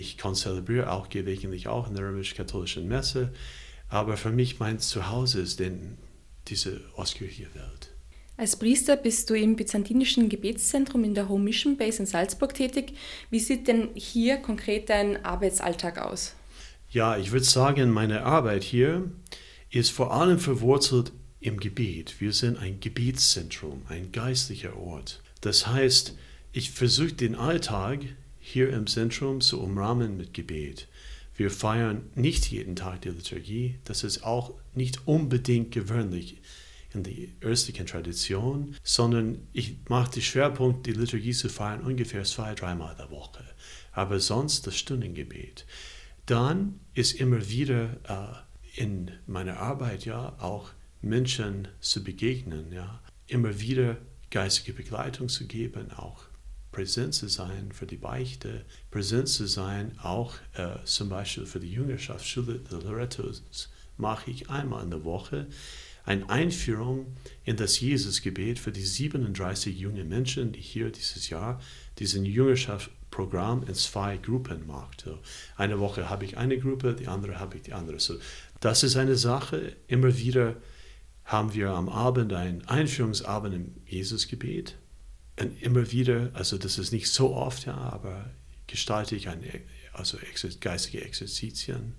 Ich 0.00 0.16
konzelebriere 0.16 0.90
auch 0.90 1.10
gelegentlich 1.10 1.68
auch 1.68 1.86
in 1.86 1.94
der 1.94 2.04
römisch-katholischen 2.04 2.88
Messe. 2.88 3.34
Aber 3.90 4.16
für 4.16 4.30
mich 4.30 4.58
mein 4.58 4.78
Zuhause 4.78 5.42
ist 5.42 5.60
denn 5.60 5.98
diese 6.48 6.80
ostkirchliche 6.96 7.54
Welt. 7.54 7.90
Als 8.38 8.56
Priester 8.56 8.96
bist 8.96 9.28
du 9.28 9.34
im 9.34 9.56
byzantinischen 9.56 10.30
Gebetszentrum 10.30 11.04
in 11.04 11.14
der 11.14 11.28
Home 11.28 11.44
Mission 11.44 11.76
Base 11.76 11.98
in 11.98 12.06
Salzburg 12.06 12.54
tätig. 12.54 12.94
Wie 13.28 13.40
sieht 13.40 13.68
denn 13.68 13.90
hier 13.94 14.38
konkret 14.38 14.88
dein 14.88 15.22
Arbeitsalltag 15.22 15.98
aus? 15.98 16.34
Ja, 16.88 17.18
ich 17.18 17.32
würde 17.32 17.44
sagen, 17.44 17.90
meine 17.90 18.22
Arbeit 18.22 18.64
hier 18.64 19.10
ist 19.68 19.90
vor 19.90 20.14
allem 20.14 20.38
verwurzelt 20.38 21.12
im 21.40 21.60
Gebet. 21.60 22.22
Wir 22.22 22.32
sind 22.32 22.58
ein 22.58 22.80
Gebetszentrum, 22.80 23.82
ein 23.90 24.12
geistlicher 24.12 24.78
Ort. 24.78 25.20
Das 25.42 25.66
heißt, 25.66 26.16
ich 26.52 26.70
versuche 26.70 27.12
den 27.12 27.34
Alltag 27.34 28.00
hier 28.50 28.70
im 28.70 28.86
Zentrum 28.86 29.40
zu 29.40 29.60
umrahmen 29.60 30.16
mit 30.16 30.34
Gebet. 30.34 30.88
Wir 31.36 31.50
feiern 31.50 32.10
nicht 32.14 32.50
jeden 32.50 32.76
Tag 32.76 33.02
die 33.02 33.10
Liturgie, 33.10 33.78
das 33.84 34.04
ist 34.04 34.24
auch 34.24 34.52
nicht 34.74 35.06
unbedingt 35.06 35.72
gewöhnlich 35.72 36.42
in 36.92 37.02
der 37.02 37.14
östlichen 37.40 37.86
Tradition, 37.86 38.76
sondern 38.82 39.46
ich 39.52 39.76
mache 39.88 40.10
den 40.12 40.22
Schwerpunkt, 40.22 40.86
die 40.86 40.92
Liturgie 40.92 41.32
zu 41.32 41.48
feiern, 41.48 41.82
ungefähr 41.82 42.24
zwei, 42.24 42.54
dreimal 42.54 42.94
der 42.96 43.10
Woche. 43.10 43.44
Aber 43.92 44.20
sonst 44.20 44.66
das 44.66 44.76
Stundengebet. 44.76 45.66
Dann 46.26 46.80
ist 46.94 47.12
immer 47.12 47.48
wieder 47.48 48.44
äh, 48.76 48.80
in 48.80 49.10
meiner 49.26 49.58
Arbeit 49.58 50.04
ja 50.04 50.36
auch 50.40 50.70
Menschen 51.00 51.68
zu 51.80 52.04
begegnen, 52.04 52.72
ja, 52.72 53.00
immer 53.26 53.60
wieder 53.60 53.96
geistige 54.30 54.72
Begleitung 54.72 55.28
zu 55.28 55.46
geben, 55.46 55.90
auch 55.92 56.29
präsent 56.72 57.14
zu 57.14 57.28
sein 57.28 57.72
für 57.72 57.86
die 57.86 57.96
Beichte, 57.96 58.64
präsent 58.90 59.28
zu 59.28 59.46
sein, 59.46 59.98
auch 60.02 60.34
äh, 60.54 60.76
zum 60.84 61.08
Beispiel 61.08 61.46
für 61.46 61.60
die 61.60 61.72
Jüngerschaftsschule 61.72 62.60
der 62.70 62.80
Lorettos 62.80 63.42
mache 63.96 64.30
ich 64.30 64.50
einmal 64.50 64.84
in 64.84 64.90
der 64.90 65.04
Woche 65.04 65.46
eine 66.04 66.28
Einführung 66.28 67.14
in 67.44 67.56
das 67.56 67.78
Jesusgebet 67.80 68.58
für 68.58 68.72
die 68.72 68.84
37 68.84 69.78
junge 69.78 70.04
Menschen, 70.04 70.52
die 70.52 70.60
hier 70.60 70.90
dieses 70.90 71.28
Jahr 71.28 71.60
diesen 71.98 72.24
Jüngerschaftsprogramm 72.24 73.64
in 73.64 73.74
zwei 73.74 74.16
Gruppen 74.16 74.66
macht. 74.66 75.02
So, 75.02 75.18
eine 75.56 75.78
Woche 75.78 76.08
habe 76.08 76.24
ich 76.24 76.38
eine 76.38 76.58
Gruppe, 76.58 76.94
die 76.94 77.06
andere 77.06 77.38
habe 77.38 77.56
ich 77.56 77.62
die 77.62 77.74
andere. 77.74 78.00
So, 78.00 78.14
das 78.60 78.82
ist 78.82 78.96
eine 78.96 79.16
Sache, 79.16 79.76
immer 79.88 80.16
wieder 80.16 80.56
haben 81.24 81.54
wir 81.54 81.70
am 81.70 81.88
Abend 81.88 82.32
einen 82.32 82.66
Einführungsabend 82.66 83.54
im 83.54 83.74
Jesusgebet. 83.86 84.76
Immer 85.60 85.90
wieder, 85.90 86.30
also 86.34 86.58
das 86.58 86.78
ist 86.78 86.92
nicht 86.92 87.08
so 87.08 87.34
oft, 87.34 87.66
ja, 87.66 87.76
aber 87.76 88.30
gestalte 88.66 89.16
ich 89.16 89.28
ein, 89.28 89.42
also 89.92 90.18
geistige 90.60 91.02
Exerzitien, 91.02 91.94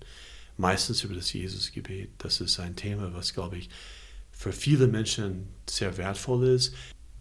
meistens 0.56 1.02
über 1.02 1.14
das 1.14 1.32
Jesusgebet. 1.32 2.10
Das 2.18 2.40
ist 2.40 2.60
ein 2.60 2.76
Thema, 2.76 3.12
was, 3.14 3.34
glaube 3.34 3.58
ich, 3.58 3.68
für 4.30 4.52
viele 4.52 4.86
Menschen 4.86 5.48
sehr 5.68 5.96
wertvoll 5.96 6.46
ist. 6.48 6.74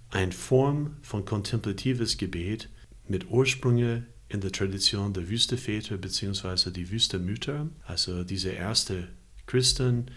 Eine 0.10 0.32
Form 0.32 0.98
von 1.02 1.26
kontemplatives 1.26 2.18
Gebet 2.18 2.70
mit 3.08 3.30
Ursprünge 3.30 4.06
in 4.30 4.42
der 4.42 4.52
Tradition 4.52 5.14
der 5.14 5.30
Wüsteväter 5.30 5.98
bzw. 5.98 6.72
die 6.72 6.90
Wüstemütter, 6.90 7.70
also 7.86 8.24
diese 8.24 8.56
ersten 8.56 9.08
Christen, 9.46 10.12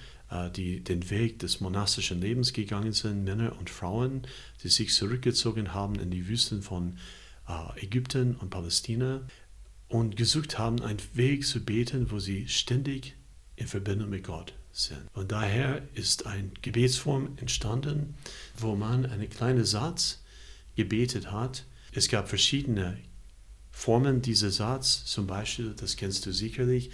die 0.50 0.82
den 0.82 1.10
Weg 1.10 1.38
des 1.38 1.60
monastischen 1.60 2.20
Lebens 2.20 2.52
gegangen 2.52 2.92
sind, 2.92 3.24
Männer 3.24 3.56
und 3.58 3.70
Frauen, 3.70 4.22
die 4.62 4.68
sich 4.68 4.92
zurückgezogen 4.92 5.74
haben 5.74 5.96
in 5.96 6.10
die 6.10 6.28
Wüsten 6.28 6.62
von 6.62 6.98
äh, 7.48 7.84
Ägypten 7.84 8.36
und 8.36 8.50
Palästina 8.50 9.22
und 9.88 10.16
gesucht 10.16 10.58
haben, 10.58 10.80
einen 10.82 11.00
Weg 11.14 11.46
zu 11.46 11.60
beten, 11.60 12.10
wo 12.10 12.18
sie 12.18 12.48
ständig 12.48 13.14
in 13.56 13.68
Verbindung 13.68 14.10
mit 14.10 14.24
Gott 14.24 14.54
sind. 14.72 15.06
Und 15.12 15.30
daher 15.30 15.82
ist 15.94 16.26
eine 16.26 16.50
Gebetsform 16.62 17.36
entstanden, 17.36 18.14
wo 18.58 18.74
man 18.74 19.06
einen 19.06 19.30
kleinen 19.30 19.64
Satz 19.64 20.22
gebetet 20.74 21.30
hat. 21.30 21.64
Es 21.92 22.08
gab 22.08 22.28
verschiedene 22.28 22.98
formen 23.70 24.22
diesen 24.22 24.50
Satz, 24.50 25.04
zum 25.04 25.26
Beispiel, 25.26 25.74
das 25.76 25.96
kennst 25.96 26.26
du 26.26 26.32
sicherlich, 26.32 26.90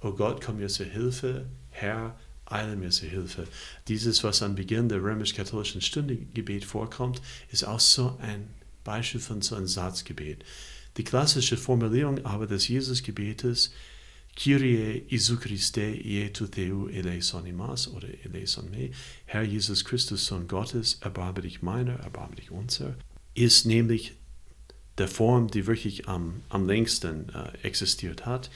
O 0.00 0.12
Gott, 0.12 0.42
komm 0.42 0.56
mir 0.56 0.68
zur 0.68 0.86
Hilfe, 0.86 1.46
Herr, 1.68 2.18
eile 2.50 2.76
Hilfe. 2.76 3.46
Dieses, 3.88 4.24
was 4.24 4.42
am 4.42 4.54
Beginn 4.54 4.88
der 4.88 5.02
römisch-katholischen 5.02 5.80
Stundengebet 5.80 6.64
vorkommt, 6.64 7.20
ist 7.50 7.64
auch 7.64 7.80
so 7.80 8.18
ein 8.20 8.48
Beispiel 8.84 9.20
von 9.20 9.42
so 9.42 9.56
einem 9.56 9.66
Satzgebet. 9.66 10.44
Die 10.96 11.04
klassische 11.04 11.56
Formulierung 11.56 12.24
aber 12.24 12.46
des 12.46 12.68
Jesusgebetes 12.68 13.72
Kyrie 14.36 15.04
Isu 15.08 15.36
Christe 15.38 15.82
Ietu 15.82 16.46
Theu 16.46 16.88
eleison 16.88 17.46
imas 17.46 17.88
oder 17.88 18.08
eleison 18.24 18.70
me, 18.70 18.90
Herr 19.26 19.42
Jesus 19.42 19.84
Christus, 19.84 20.26
Sohn 20.26 20.48
Gottes, 20.48 20.98
erbarme 21.00 21.42
dich 21.42 21.62
meiner, 21.62 21.94
erbarme 22.00 22.36
dich 22.36 22.50
unser, 22.50 22.96
ist 23.34 23.66
nämlich 23.66 24.14
der 24.98 25.08
Form, 25.08 25.48
die 25.48 25.66
wirklich 25.66 26.08
am, 26.08 26.42
am 26.48 26.66
längsten 26.66 27.28
äh, 27.30 27.52
existiert 27.62 28.26
hat, 28.26 28.50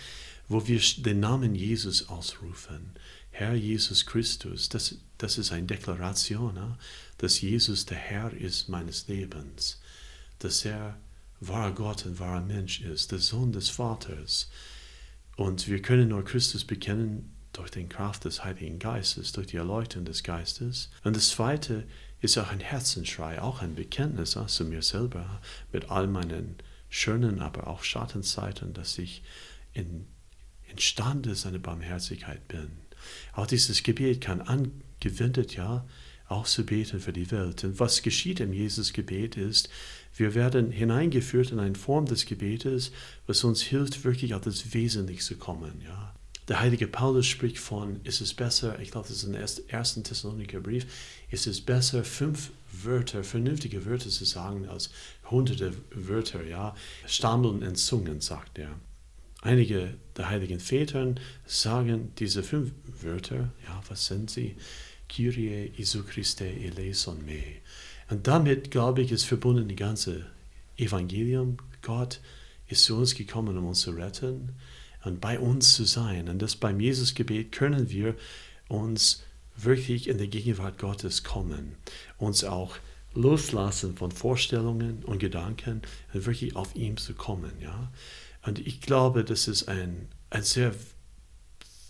wo 0.48 0.66
wir 0.66 0.80
den 0.98 1.20
Namen 1.20 1.54
Jesus 1.54 2.08
ausrufen. 2.08 2.92
Herr 3.36 3.54
Jesus 3.54 4.06
Christus, 4.06 4.68
das, 4.68 4.94
das 5.18 5.38
ist 5.38 5.50
eine 5.50 5.66
Deklaration, 5.66 6.56
äh, 6.56 6.60
dass 7.18 7.40
Jesus 7.40 7.84
der 7.84 7.98
Herr 7.98 8.32
ist 8.32 8.68
meines 8.68 9.08
Lebens, 9.08 9.80
dass 10.38 10.64
er 10.64 10.96
wahrer 11.40 11.72
Gott 11.72 12.06
und 12.06 12.20
wahrer 12.20 12.42
Mensch 12.42 12.80
ist, 12.82 13.10
der 13.10 13.18
Sohn 13.18 13.50
des 13.50 13.70
Vaters. 13.70 14.50
Und 15.36 15.66
wir 15.66 15.82
können 15.82 16.10
nur 16.10 16.24
Christus 16.24 16.64
bekennen 16.64 17.34
durch 17.52 17.72
die 17.72 17.88
Kraft 17.88 18.24
des 18.24 18.44
Heiligen 18.44 18.78
Geistes, 18.78 19.32
durch 19.32 19.48
die 19.48 19.56
Erleuchtung 19.56 20.04
des 20.04 20.22
Geistes. 20.22 20.90
Und 21.02 21.16
das 21.16 21.30
Zweite 21.30 21.88
ist 22.20 22.38
auch 22.38 22.52
ein 22.52 22.60
Herzensschrei, 22.60 23.42
auch 23.42 23.62
ein 23.62 23.74
Bekenntnis 23.74 24.36
äh, 24.36 24.46
zu 24.46 24.64
mir 24.64 24.82
selber, 24.82 25.40
mit 25.72 25.90
all 25.90 26.06
meinen 26.06 26.54
schönen, 26.88 27.40
aber 27.40 27.66
auch 27.66 27.82
Schattenzeiten, 27.82 28.74
dass 28.74 28.96
ich 28.96 29.24
in, 29.72 30.06
imstande 30.70 31.34
seine 31.34 31.58
Barmherzigkeit 31.58 32.46
bin. 32.46 32.83
Auch 33.32 33.46
dieses 33.46 33.82
Gebet 33.82 34.20
kann 34.20 34.40
angewendet, 34.40 35.56
ja, 35.56 35.87
auch 36.28 36.46
zu 36.46 36.64
beten 36.64 37.00
für 37.00 37.12
die 37.12 37.30
Welt. 37.30 37.64
Und 37.64 37.78
was 37.78 38.02
geschieht 38.02 38.40
im 38.40 38.52
Jesusgebet 38.52 39.37
ist, 39.37 39.68
wir 40.16 40.34
werden 40.34 40.70
hineingeführt 40.70 41.50
in 41.50 41.58
eine 41.58 41.75
Form 41.75 42.06
des 42.06 42.26
Gebetes, 42.26 42.92
was 43.26 43.44
uns 43.44 43.62
hilft, 43.62 44.04
wirklich 44.04 44.34
auf 44.34 44.42
das 44.42 44.73
Wesentliche 44.73 45.23
zu 45.23 45.37
kommen. 45.37 45.80
Ja. 45.84 46.14
Der 46.49 46.61
heilige 46.61 46.87
Paulus 46.87 47.26
spricht 47.26 47.58
von, 47.58 48.00
ist 48.04 48.20
es 48.20 48.34
besser, 48.34 48.78
ich 48.78 48.90
glaube, 48.90 49.08
das 49.08 49.23
ist 49.23 49.25
im 49.25 49.34
ersten 49.68 50.04
Thessaloniker 50.04 50.61
Brief, 50.61 50.87
ist 51.30 51.46
es 51.46 51.61
besser, 51.61 52.04
fünf 52.04 52.50
Wörter, 52.70 53.25
vernünftige 53.25 53.87
Wörter 53.87 54.11
zu 54.11 54.25
sagen, 54.25 54.68
als 54.68 54.90
hunderte 55.30 55.73
Wörter, 55.94 56.44
ja, 56.44 56.75
stammeln 57.06 57.62
in 57.62 57.75
Zungen, 57.75 58.20
sagt 58.20 58.58
er. 58.58 58.78
Einige 59.44 59.98
der 60.16 60.30
heiligen 60.30 60.58
Väter 60.58 61.14
sagen 61.44 62.12
diese 62.18 62.42
fünf 62.42 62.72
Wörter, 63.02 63.52
ja, 63.66 63.82
was 63.90 64.06
sind 64.06 64.30
sie? 64.30 64.56
Kyrie 65.06 65.70
Isu 65.76 66.02
Christe 66.02 66.46
eleison 66.46 67.22
me. 67.26 67.42
Und 68.08 68.26
damit, 68.26 68.70
glaube 68.70 69.02
ich, 69.02 69.12
ist 69.12 69.24
verbunden 69.24 69.68
die 69.68 69.76
ganze 69.76 70.24
Evangelium. 70.78 71.58
Gott 71.82 72.20
ist 72.68 72.84
zu 72.84 72.96
uns 72.96 73.14
gekommen, 73.14 73.58
um 73.58 73.66
uns 73.66 73.80
zu 73.80 73.90
retten 73.90 74.54
und 75.04 75.20
bei 75.20 75.38
uns 75.38 75.74
zu 75.74 75.84
sein. 75.84 76.30
Und 76.30 76.40
das 76.40 76.56
beim 76.56 76.80
Jesusgebet 76.80 77.52
können 77.52 77.90
wir 77.90 78.14
uns 78.68 79.24
wirklich 79.58 80.08
in 80.08 80.16
die 80.16 80.30
Gegenwart 80.30 80.78
Gottes 80.78 81.22
kommen, 81.22 81.74
uns 82.16 82.44
auch 82.44 82.78
loslassen 83.12 83.94
von 83.94 84.10
Vorstellungen 84.10 85.04
und 85.04 85.18
Gedanken 85.18 85.82
und 86.14 86.24
wirklich 86.24 86.56
auf 86.56 86.74
ihm 86.74 86.96
zu 86.96 87.12
kommen. 87.12 87.52
Ja? 87.60 87.92
Und 88.44 88.58
ich 88.58 88.80
glaube, 88.80 89.24
das 89.24 89.48
ist 89.48 89.68
ein, 89.68 90.08
ein 90.30 90.42
sehr, 90.42 90.74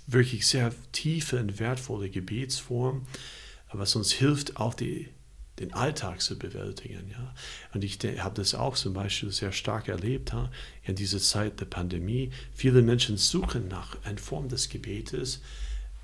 wirklich 0.07 0.47
sehr 0.47 0.73
tiefe 0.93 1.39
und 1.41 1.59
wertvolle 1.59 2.11
Gebetsform, 2.11 3.07
was 3.73 3.97
uns 3.97 4.13
hilft, 4.13 4.57
auch 4.57 4.75
die, 4.75 5.09
den 5.59 5.73
Alltag 5.73 6.21
zu 6.21 6.39
bewältigen. 6.39 7.11
Ja? 7.11 7.35
Und 7.73 7.83
ich 7.83 7.99
habe 8.19 8.35
das 8.37 8.55
auch 8.55 8.77
zum 8.77 8.95
Beispiel 8.95 9.33
sehr 9.33 9.53
stark 9.53 9.89
erlebt 9.89 10.33
ha? 10.33 10.51
in 10.85 10.95
dieser 10.95 11.19
Zeit 11.19 11.61
der 11.61 11.67
Pandemie. 11.67 12.31
Viele 12.53 12.83
Menschen 12.83 13.17
suchen 13.17 13.69
nach 13.69 13.97
einer 14.05 14.19
Form 14.19 14.49
des 14.49 14.69
Gebetes, 14.69 15.41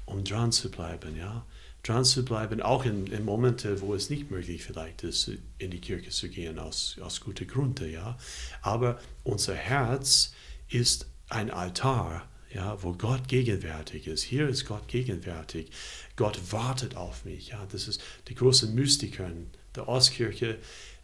um 0.05 0.25
dran 0.25 0.51
zu 0.51 0.71
bleiben. 0.71 1.17
Ja? 1.17 1.47
Dran 1.83 2.05
zu 2.05 2.25
bleiben, 2.25 2.61
auch 2.61 2.85
in, 2.85 3.07
in 3.07 3.25
Momente, 3.25 3.81
wo 3.81 3.95
es 3.95 4.11
nicht 4.11 4.31
möglich 4.31 4.63
vielleicht 4.63 5.03
ist, 5.03 5.31
in 5.59 5.71
die 5.71 5.81
Kirche 5.81 6.11
zu 6.11 6.29
gehen, 6.29 6.59
aus, 6.59 6.99
aus 7.01 7.21
gutem 7.21 7.47
Grunde. 7.47 7.89
Ja? 7.89 8.19
Aber 8.61 9.01
unser 9.25 9.55
Herz 9.55 10.35
ist 10.69 11.09
ein 11.29 11.51
Altar 11.51 12.29
ja, 12.53 12.83
wo 12.83 12.93
Gott 12.93 13.29
gegenwärtig 13.29 14.07
ist. 14.07 14.23
Hier 14.23 14.49
ist 14.49 14.67
Gott 14.67 14.89
gegenwärtig. 14.89 15.71
Gott 16.17 16.53
wartet 16.53 16.97
auf 16.97 17.25
mich. 17.25 17.49
Ja, 17.49 17.65
das 17.71 17.87
ist 17.87 18.03
die 18.29 18.35
großen 18.35 18.75
Mystiker 18.75 19.31
der 19.77 19.89
Ostkirche 19.89 20.59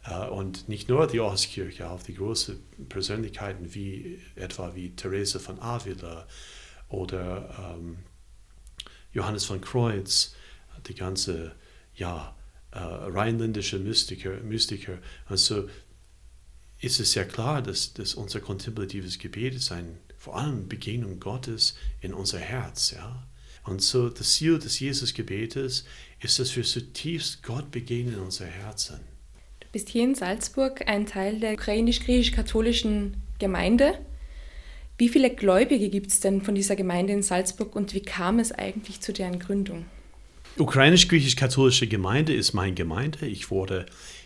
äh, 0.05 0.27
und 0.27 0.67
nicht 0.67 0.89
nur 0.89 1.07
die 1.07 1.21
Ostkirche, 1.21 1.89
auch 1.89 2.03
die 2.03 2.15
großen 2.15 2.61
Persönlichkeiten 2.89 3.73
wie 3.73 4.19
etwa 4.35 4.75
wie 4.75 4.89
Therese 4.91 5.39
von 5.39 5.59
Avila 5.61 6.27
oder 6.89 7.75
ähm, 7.77 7.97
Johannes 9.13 9.45
von 9.45 9.61
Kreuz, 9.61 10.35
die 10.87 10.95
ganze 10.95 11.55
ja, 11.95 12.35
äh, 12.71 12.79
rheinländische 12.79 13.79
Mystiker, 13.79 14.39
Mystiker. 14.41 14.99
Also 15.25 15.69
ist 16.79 16.99
es 16.99 17.13
sehr 17.13 17.25
klar, 17.25 17.61
dass, 17.61 17.93
dass 17.93 18.13
unser 18.13 18.39
kontemplatives 18.39 19.17
Gebet 19.19 19.55
ist 19.55 19.71
ein 19.71 19.97
vor 20.17 20.37
allem 20.37 20.67
Begegnung 20.67 21.19
Gottes 21.19 21.75
in 22.01 22.13
unser 22.13 22.39
Herz. 22.39 22.91
Ja? 22.91 23.27
Und 23.63 23.81
so 23.81 24.09
das 24.09 24.33
Ziel 24.33 24.59
des 24.59 24.79
Jesus-Gebetes 24.79 25.85
ist, 26.21 26.39
dass 26.39 26.55
wir 26.55 26.63
zutiefst 26.63 27.43
Gott 27.43 27.71
begegnen 27.71 28.15
in 28.15 28.19
unser 28.19 28.45
Herzen. 28.45 28.99
Du 29.59 29.67
bist 29.71 29.89
hier 29.89 30.03
in 30.03 30.15
Salzburg 30.15 30.87
ein 30.87 31.05
Teil 31.05 31.39
der 31.39 31.53
ukrainisch-griechisch-katholischen 31.53 33.17
Gemeinde. 33.39 33.99
Wie 34.97 35.09
viele 35.09 35.29
Gläubige 35.29 35.89
gibt 35.89 36.11
es 36.11 36.19
denn 36.19 36.41
von 36.41 36.55
dieser 36.55 36.75
Gemeinde 36.75 37.13
in 37.13 37.21
Salzburg 37.21 37.75
und 37.75 37.93
wie 37.93 38.01
kam 38.01 38.39
es 38.39 38.51
eigentlich 38.51 39.01
zu 39.01 39.13
deren 39.13 39.39
Gründung? 39.39 39.85
Ukrainisch-griechisch-katholische 40.59 41.87
Gemeinde 41.87 42.33
ist 42.33 42.53
meine 42.53 42.73
Gemeinde. 42.73 43.27
Ich 43.27 43.51
wurde 43.51 43.85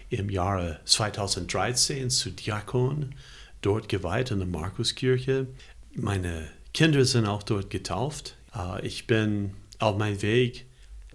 im 0.10 0.30
Jahre 0.30 0.80
2013 0.86 2.10
zu 2.10 2.32
Diakon 2.32 3.16
dort 3.62 3.90
geweiht 3.90 4.32
in 4.32 4.40
der 4.40 4.48
Markuskirche. 4.48 5.48
Meine 5.94 6.50
Kinder 6.74 7.04
sind 7.04 7.26
auch 7.26 7.44
dort 7.44 7.70
getauft. 7.70 8.38
Äh, 8.56 8.86
ich 8.88 9.08
bin 9.08 9.56
auf 9.80 9.98
meinem 9.98 10.22
Weg, 10.22 10.68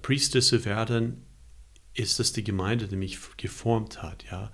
Priester 0.02 0.42
zu 0.42 0.64
werden, 0.66 1.25
ist 1.94 2.18
das 2.18 2.32
die 2.32 2.44
Gemeinde, 2.44 2.87
die 2.87 2.96
mich 2.96 3.18
geformt 3.38 4.02
hat. 4.02 4.25
Ja? 4.30 4.52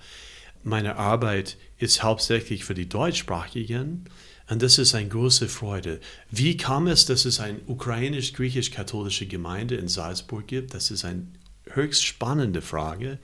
Meine 0.62 0.94
Arbeit 0.96 1.56
ist 1.78 2.04
hauptsächlich 2.04 2.64
für 2.64 2.74
die 2.74 2.88
Deutschsprachigen 2.88 4.04
und 4.48 4.62
das 4.62 4.78
ist 4.78 4.94
eine 4.94 5.08
große 5.08 5.48
Freude. 5.48 6.00
Wie 6.30 6.56
kam 6.56 6.86
es, 6.86 7.06
dass 7.06 7.24
es 7.24 7.40
eine 7.40 7.60
ukrainisch-griechisch-katholische 7.66 9.26
Gemeinde 9.26 9.76
in 9.76 9.88
Salzburg 9.88 10.46
gibt? 10.46 10.74
Das 10.74 10.90
ist 10.90 11.04
eine 11.04 11.26
höchst 11.70 12.04
spannende 12.04 12.60
Frage, 12.60 13.18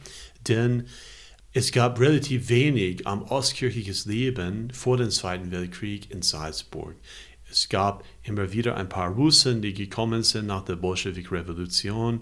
denn 0.46 0.86
es 1.52 1.72
gab 1.72 1.98
relativ 1.98 2.48
wenig 2.50 3.06
am 3.06 3.22
ostkirchliches 3.22 4.06
Leben 4.06 4.70
vor 4.70 4.96
dem 4.96 5.10
Zweiten 5.10 5.50
Weltkrieg 5.50 6.10
in 6.10 6.22
Salzburg. 6.22 6.94
Es 7.50 7.68
gab 7.68 8.04
immer 8.22 8.52
wieder 8.52 8.76
ein 8.76 8.88
paar 8.88 9.10
Russen, 9.10 9.62
die 9.62 9.72
gekommen 9.72 10.22
sind 10.22 10.46
nach 10.46 10.64
der 10.64 10.76
Bolschewik-Revolution. 10.76 12.20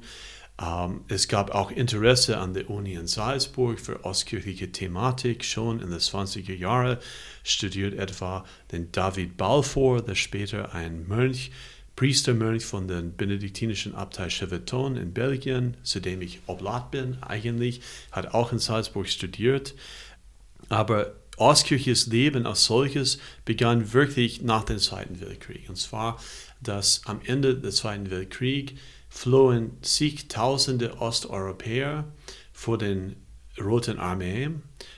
Ähm, 0.61 1.03
es 1.09 1.29
gab 1.29 1.51
auch 1.51 1.71
Interesse 1.71 2.39
an 2.39 2.55
der 2.55 2.71
Uni 2.71 2.95
in 2.95 3.07
Salzburg 3.07 3.79
für 3.79 4.05
ostkirchliche 4.05 4.73
Thematik. 4.73 5.45
Schon 5.45 5.81
in 5.81 5.91
den 5.91 5.99
20er 5.99 6.55
Jahren 6.55 6.99
studiert 7.45 7.95
etwa 7.95 8.45
den 8.73 8.91
David 8.93 9.37
Balfour, 9.37 10.03
der 10.03 10.15
später 10.15 10.75
ein 10.75 11.07
Mönch 11.07 11.51
Priestermönch 11.97 12.63
von 12.63 12.89
der 12.89 13.01
benediktinischen 13.01 13.95
Abtei 13.95 14.29
Cheveton 14.29 14.97
in 14.97 15.15
Belgien, 15.15 15.79
zu 15.83 15.99
dem 15.99 16.21
ich 16.21 16.41
Oblat 16.47 16.91
bin 16.91 17.17
eigentlich, 17.23 17.81
hat 18.13 18.35
auch 18.35 18.53
in 18.53 18.59
Salzburg 18.59 19.09
studiert. 19.09 19.75
Aber 20.69 21.15
Ostkirches 21.39 22.07
Leben 22.07 22.47
als 22.47 22.65
solches 22.65 23.19
begann 23.45 23.93
wirklich 23.93 24.41
nach 24.41 24.65
dem 24.65 24.79
Zweiten 24.79 25.21
Weltkrieg. 25.21 25.69
Und 25.69 25.77
zwar, 25.77 26.19
dass 26.63 27.03
am 27.05 27.21
Ende 27.25 27.59
des 27.59 27.77
Zweiten 27.77 28.11
Weltkriegs 28.11 28.73
flohen 29.17 29.79
zigtausende 29.83 31.01
Osteuropäer 31.01 32.05
vor 32.53 32.77
den 32.77 33.17
Roten 33.59 33.99
Armee. 33.99 34.51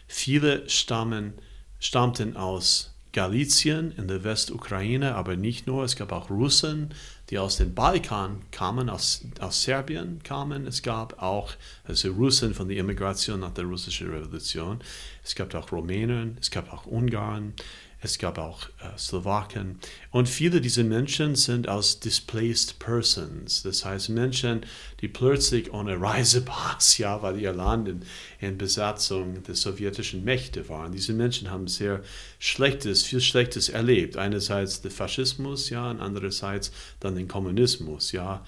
Viele 0.08 0.68
stammen, 0.68 1.34
stammten 1.78 2.36
aus 2.36 2.94
Galizien 3.12 3.92
in 3.92 4.08
der 4.08 4.24
Westukraine, 4.24 5.14
aber 5.14 5.36
nicht 5.36 5.66
nur. 5.66 5.84
Es 5.84 5.94
gab 5.94 6.10
auch 6.12 6.30
Russen, 6.30 6.94
die 7.30 7.38
aus 7.38 7.56
den 7.56 7.74
Balkan 7.74 8.42
kamen, 8.50 8.90
aus, 8.90 9.24
aus 9.40 9.62
Serbien 9.62 10.20
kamen. 10.24 10.66
Es 10.66 10.82
gab 10.82 11.22
auch 11.22 11.52
also 11.84 12.10
Russen 12.10 12.54
von 12.54 12.68
der 12.68 12.78
Immigration 12.78 13.40
nach 13.40 13.54
der 13.54 13.64
russischen 13.64 14.10
Revolution. 14.10 14.80
Es 15.22 15.36
gab 15.36 15.54
auch 15.54 15.70
Rumänen, 15.70 16.38
es 16.40 16.50
gab 16.50 16.72
auch 16.72 16.86
Ungarn, 16.86 17.54
es 18.00 18.18
gab 18.18 18.38
auch 18.38 18.68
äh, 18.80 18.96
Slowaken. 18.96 19.80
Und 20.10 20.28
viele 20.28 20.60
dieser 20.60 20.84
Menschen 20.84 21.34
sind 21.34 21.68
aus 21.68 21.98
Displaced 21.98 22.78
Persons, 22.78 23.62
das 23.62 23.84
heißt 23.84 24.10
Menschen, 24.10 24.60
die 25.00 25.08
plötzlich 25.08 25.72
ohne 25.72 26.00
Reisepass, 26.00 26.98
ja, 26.98 27.22
weil 27.22 27.40
ihr 27.40 27.52
Land 27.52 27.88
in, 27.88 28.02
in 28.40 28.56
Besatzung 28.56 29.42
der 29.42 29.56
sowjetischen 29.56 30.24
Mächte 30.24 30.68
waren. 30.68 30.92
Diese 30.92 31.12
Menschen 31.12 31.50
haben 31.50 31.66
sehr 31.66 32.02
Schlechtes, 32.38 33.02
viel 33.02 33.20
Schlechtes 33.20 33.68
erlebt. 33.68 34.16
Einerseits 34.16 34.80
der 34.80 34.92
Faschismus, 34.92 35.70
ja, 35.70 35.90
und 35.90 36.00
andererseits 36.00 36.70
dann 37.00 37.16
den 37.16 37.26
Kommunismus, 37.26 38.12
ja. 38.12 38.44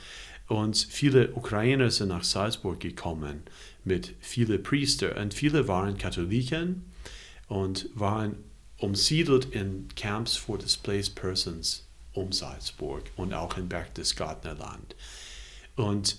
Und 0.47 0.77
viele 0.77 1.33
Ukrainer 1.35 1.91
sind 1.91 2.09
nach 2.09 2.25
Salzburg 2.25 2.81
gekommen 2.81 3.43
mit 3.85 4.15
vielen 4.21 4.63
Priestern 4.63 5.17
und 5.17 5.35
viele 5.35 5.69
waren 5.69 5.97
Katholiken 5.97 6.85
und 7.47 7.89
waren 7.95 8.37
umsiedelt 8.81 9.47
in 9.47 9.89
Camps 9.95 10.37
for 10.37 10.59
Displaced 10.59 11.15
Persons 11.15 11.87
um 12.13 12.33
Salzburg 12.33 13.05
und 13.17 13.35
auch 13.35 13.57
in 13.57 13.69
Berchtesgadener 13.69 14.55
Land. 14.55 14.97
Und 15.77 16.19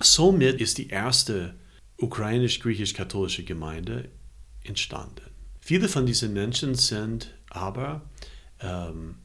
somit 0.00 0.60
ist 0.60 0.78
die 0.78 0.88
erste 0.88 1.54
ukrainisch-griechisch-katholische 1.98 3.44
Gemeinde 3.44 4.08
entstanden. 4.64 5.30
Viele 5.60 5.88
von 5.88 6.06
diesen 6.06 6.32
Menschen 6.32 6.74
sind 6.74 7.34
aber, 7.50 8.02
ähm, 8.60 9.16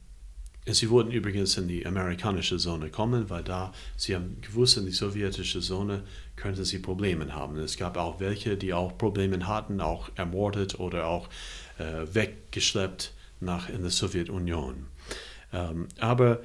sie 0.66 0.90
wurden 0.90 1.10
übrigens 1.10 1.56
in 1.56 1.66
die 1.66 1.86
amerikanische 1.86 2.58
Zone 2.58 2.90
kommen, 2.90 3.30
weil 3.30 3.42
da, 3.42 3.72
sie 3.96 4.14
haben 4.14 4.40
gewusst, 4.40 4.76
in 4.76 4.86
die 4.86 4.92
sowjetische 4.92 5.60
Zone 5.60 6.04
könnten 6.36 6.64
sie 6.64 6.78
Probleme 6.78 7.34
haben. 7.34 7.56
Es 7.56 7.76
gab 7.76 7.96
auch 7.96 8.20
welche, 8.20 8.56
die 8.56 8.72
auch 8.72 8.96
Probleme 8.96 9.44
hatten, 9.46 9.80
auch 9.80 10.10
ermordet 10.14 10.78
oder 10.78 11.06
auch 11.06 11.28
weggeschleppt 11.78 13.12
nach 13.40 13.68
in 13.68 13.82
der 13.82 13.90
Sowjetunion. 13.90 14.86
Ähm, 15.52 15.88
aber 15.98 16.40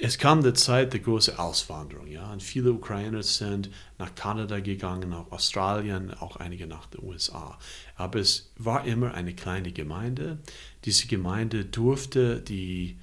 es 0.00 0.16
kam 0.16 0.44
die 0.44 0.52
Zeit 0.52 0.92
der 0.92 1.00
großen 1.00 1.38
Auswanderung, 1.38 2.06
ja, 2.06 2.32
und 2.32 2.40
viele 2.40 2.72
Ukrainer 2.72 3.24
sind 3.24 3.68
nach 3.98 4.14
Kanada 4.14 4.60
gegangen, 4.60 5.10
nach 5.10 5.32
Australien, 5.32 6.14
auch 6.14 6.36
einige 6.36 6.68
nach 6.68 6.86
den 6.86 7.02
USA. 7.02 7.58
Aber 7.96 8.20
es 8.20 8.52
war 8.56 8.84
immer 8.84 9.14
eine 9.14 9.34
kleine 9.34 9.72
Gemeinde. 9.72 10.38
Diese 10.84 11.08
Gemeinde 11.08 11.64
durfte 11.64 12.40
die 12.40 13.00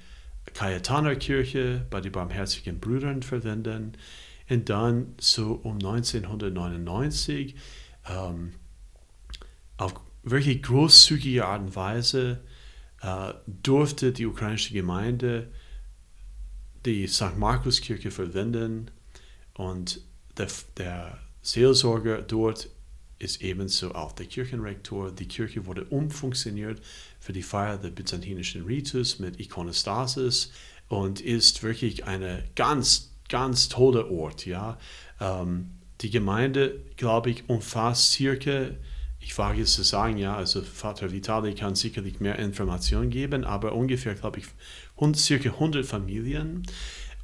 Kajetanerkirche 0.54 1.84
bei 1.90 2.00
den 2.00 2.12
Barmherzigen 2.12 2.80
Brüdern 2.80 3.22
verwenden. 3.22 3.92
Und 4.48 4.70
dann 4.70 5.14
so 5.18 5.52
um 5.52 5.74
1999 5.74 7.56
ähm, 8.08 8.54
auf 9.76 9.94
wirklich 10.26 10.62
großzügige 10.62 11.46
Art 11.46 11.62
und 11.62 11.76
Weise 11.76 12.42
äh, 13.00 13.32
durfte 13.46 14.12
die 14.12 14.26
ukrainische 14.26 14.74
Gemeinde 14.74 15.52
die 16.84 17.06
St. 17.06 17.36
Markus-Kirche 17.36 18.10
verwenden 18.10 18.90
und 19.54 20.00
der, 20.36 20.48
der 20.76 21.18
Seelsorger 21.42 22.22
dort 22.22 22.68
ist 23.18 23.40
ebenso 23.40 23.94
auch 23.94 24.12
der 24.12 24.26
Kirchenrektor. 24.26 25.10
Die 25.10 25.26
Kirche 25.26 25.64
wurde 25.64 25.84
umfunktioniert 25.84 26.82
für 27.18 27.32
die 27.32 27.42
Feier 27.42 27.78
der 27.78 27.90
byzantinischen 27.90 28.64
Ritus 28.64 29.18
mit 29.18 29.40
Ikonostasis 29.40 30.52
und 30.88 31.20
ist 31.20 31.62
wirklich 31.62 32.04
eine 32.04 32.44
ganz, 32.56 33.12
ganz 33.28 33.68
tolle 33.68 34.10
Ort. 34.10 34.44
Ja. 34.44 34.78
Ähm, 35.20 35.70
die 36.02 36.10
Gemeinde, 36.10 36.82
glaube 36.96 37.30
ich, 37.30 37.48
umfasst 37.48 38.12
circa 38.12 38.70
ich 39.26 39.36
wage 39.38 39.62
es 39.62 39.74
zu 39.74 39.82
sagen, 39.82 40.18
ja, 40.18 40.36
also 40.36 40.62
Vater 40.62 41.10
Vitali 41.10 41.52
kann 41.56 41.74
sicherlich 41.74 42.20
mehr 42.20 42.38
Informationen 42.38 43.10
geben, 43.10 43.44
aber 43.44 43.72
ungefähr, 43.72 44.14
glaube 44.14 44.38
ich, 44.38 44.46
circa 45.16 45.50
100 45.50 45.84
Familien. 45.84 46.62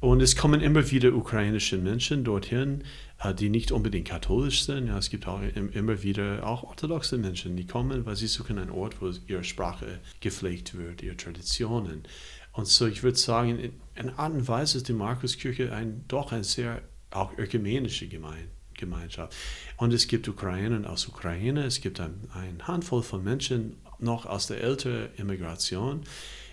Und 0.01 0.21
es 0.21 0.35
kommen 0.35 0.59
immer 0.59 0.91
wieder 0.91 1.13
ukrainische 1.13 1.77
Menschen 1.77 2.25
dorthin, 2.25 2.83
äh, 3.19 3.33
die 3.33 3.49
nicht 3.49 3.71
unbedingt 3.71 4.09
katholisch 4.09 4.65
sind. 4.65 4.87
Ja, 4.87 4.97
es 4.97 5.09
gibt 5.09 5.29
auch 5.29 5.39
immer 5.55 6.03
wieder 6.03 6.45
auch 6.45 6.63
orthodoxe 6.63 7.17
Menschen, 7.17 7.55
die 7.55 7.65
kommen, 7.65 8.05
weil 8.05 8.17
sie 8.17 8.27
suchen 8.27 8.59
einen 8.59 8.71
Ort, 8.71 9.01
wo 9.01 9.09
ihre 9.27 9.45
Sprache 9.45 10.01
gepflegt 10.19 10.77
wird, 10.77 11.01
ihre 11.03 11.15
Traditionen. 11.15 12.03
Und 12.51 12.67
so, 12.67 12.85
ich 12.85 13.01
würde 13.01 13.17
sagen, 13.17 13.57
in, 13.57 13.71
einer 13.95 14.19
Art 14.19 14.33
und 14.33 14.45
Weise 14.49 14.79
ist 14.79 14.89
die 14.89 14.93
Markuskirche 14.93 15.71
ein, 15.71 16.03
doch 16.09 16.33
eine 16.33 16.43
sehr 16.43 16.81
auch 17.11 17.37
ökumenische 17.37 18.09
Gemeinde. 18.09 18.49
Gemeinschaft. 18.77 19.35
Und 19.77 19.93
es 19.93 20.07
gibt 20.07 20.27
Ukrainer 20.27 20.89
aus 20.89 21.07
Ukraine, 21.07 21.65
es 21.65 21.81
gibt 21.81 21.99
ein, 21.99 22.27
eine 22.33 22.67
Handvoll 22.67 23.03
von 23.03 23.23
Menschen 23.23 23.77
noch 23.99 24.25
aus 24.25 24.47
der 24.47 24.61
älteren 24.61 25.09
Immigration. 25.17 26.01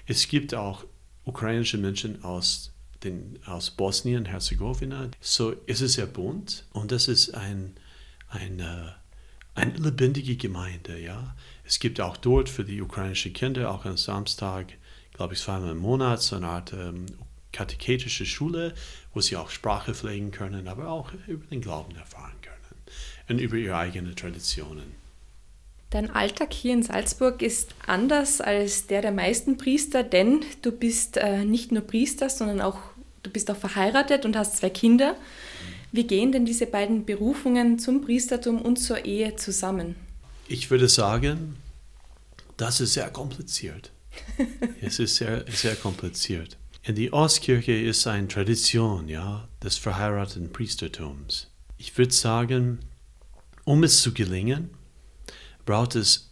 Es 0.07 0.29
gibt 0.29 0.55
auch 0.55 0.85
ukrainische 1.25 1.79
Menschen 1.79 2.25
aus, 2.25 2.73
den, 3.05 3.39
aus 3.47 3.71
Bosnien, 3.71 4.25
Herzegowina. 4.25 5.11
So 5.21 5.51
ist 5.67 5.81
es 5.81 5.95
sehr 5.95 6.07
bunt 6.07 6.65
und 6.73 6.93
das 6.93 7.09
ist 7.09 7.35
ein, 7.35 7.75
eine, 8.29 8.97
eine 9.55 9.77
lebendige 9.77 10.37
Gemeinde. 10.37 10.99
Ja? 10.99 11.37
Es 11.65 11.79
gibt 11.79 12.01
auch 12.01 12.17
dort 12.17 12.49
für 12.49 12.65
die 12.65 12.81
ukrainischen 12.81 13.33
Kinder, 13.33 13.71
auch 13.71 13.85
am 13.85 13.97
Samstag, 13.97 14.73
glaube 15.13 15.35
ich, 15.35 15.41
zweimal 15.41 15.71
im 15.71 15.79
Monat, 15.79 16.23
so 16.23 16.37
eine 16.37 16.49
Art 16.49 16.73
ähm, 16.73 17.07
katechetische 17.53 18.27
Schule, 18.27 18.75
wo 19.15 19.21
sie 19.21 19.37
auch 19.37 19.51
Sprache 19.51 19.95
pflegen 19.95 20.31
können, 20.31 20.69
aber 20.69 20.89
auch 20.89 21.13
über 21.27 21.47
den 21.47 21.61
Glauben 21.61 21.95
erfahren 21.97 22.35
können 22.43 22.57
und 23.29 23.41
über 23.41 23.57
ihre 23.57 23.77
eigenen 23.77 24.17
Traditionen. 24.17 25.01
Dein 25.91 26.11
Alltag 26.11 26.53
hier 26.53 26.73
in 26.73 26.83
Salzburg 26.85 27.43
ist 27.43 27.75
anders 27.87 28.41
als 28.41 28.87
der 28.87 29.03
der 29.03 29.11
meisten 29.11 29.57
Priester, 29.57 30.05
denn 30.05 30.45
du 30.63 30.71
bist 30.71 31.17
äh, 31.17 31.45
nicht 31.45 31.73
nur 31.73 31.83
Priester, 31.83 32.31
sondern 32.31 32.61
auch 32.61 32.79
du 33.23 33.31
bist 33.31 33.51
auch 33.51 33.57
verheiratet 33.57 34.25
und 34.25 34.37
hast 34.37 34.59
zwei 34.59 34.71
Kinder. 34.71 35.17
Wie 35.91 36.07
gehen 36.07 36.31
denn 36.31 36.45
diese 36.45 36.67
beiden 36.67 37.05
Berufungen 37.05 37.81
zum 37.81 38.03
Priestertum 38.03 38.63
und 38.63 38.77
zur 38.77 39.05
Ehe 39.05 39.35
zusammen? 39.35 39.97
Ich 40.47 40.71
würde 40.71 40.89
sagen, 40.89 41.57
das 42.57 42.81
ist 42.81 42.95
sehr 42.95 43.11
kompliziert. 43.11 43.91
es 44.81 45.01
ist 45.01 45.17
sehr, 45.17 45.45
sehr 45.51 45.75
kompliziert. 45.75 46.57
In 46.83 46.95
die 46.95 47.13
Ostkirche 47.13 47.73
ist 47.73 48.07
eine 48.07 48.29
Tradition 48.29 49.07
ja, 49.07 49.47
des 49.63 49.77
verheirateten 49.77 50.51
Priestertums. 50.51 51.51
Ich 51.77 51.97
würde 51.99 52.13
sagen, 52.13 52.79
um 53.65 53.83
es 53.83 54.01
zu 54.01 54.15
gelingen, 54.15 54.71
braucht 55.67 55.95
es 55.95 56.31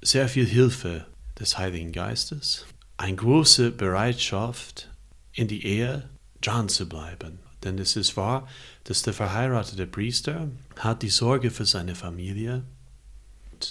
sehr 0.00 0.28
viel 0.28 0.46
Hilfe 0.46 1.06
des 1.38 1.58
Heiligen 1.58 1.92
Geistes, 1.92 2.64
eine 2.96 3.16
große 3.16 3.72
Bereitschaft, 3.72 4.90
in 5.32 5.48
die 5.48 5.66
Ehe 5.66 6.08
dran 6.40 6.70
zu 6.70 6.88
bleiben. 6.88 7.40
Denn 7.62 7.78
es 7.78 7.96
ist 7.96 8.16
wahr, 8.16 8.48
dass 8.84 9.02
der 9.02 9.12
verheiratete 9.12 9.86
Priester 9.86 10.48
hat 10.78 11.02
die 11.02 11.10
Sorge 11.10 11.50
für 11.50 11.66
seine 11.66 11.94
Familie 11.94 12.62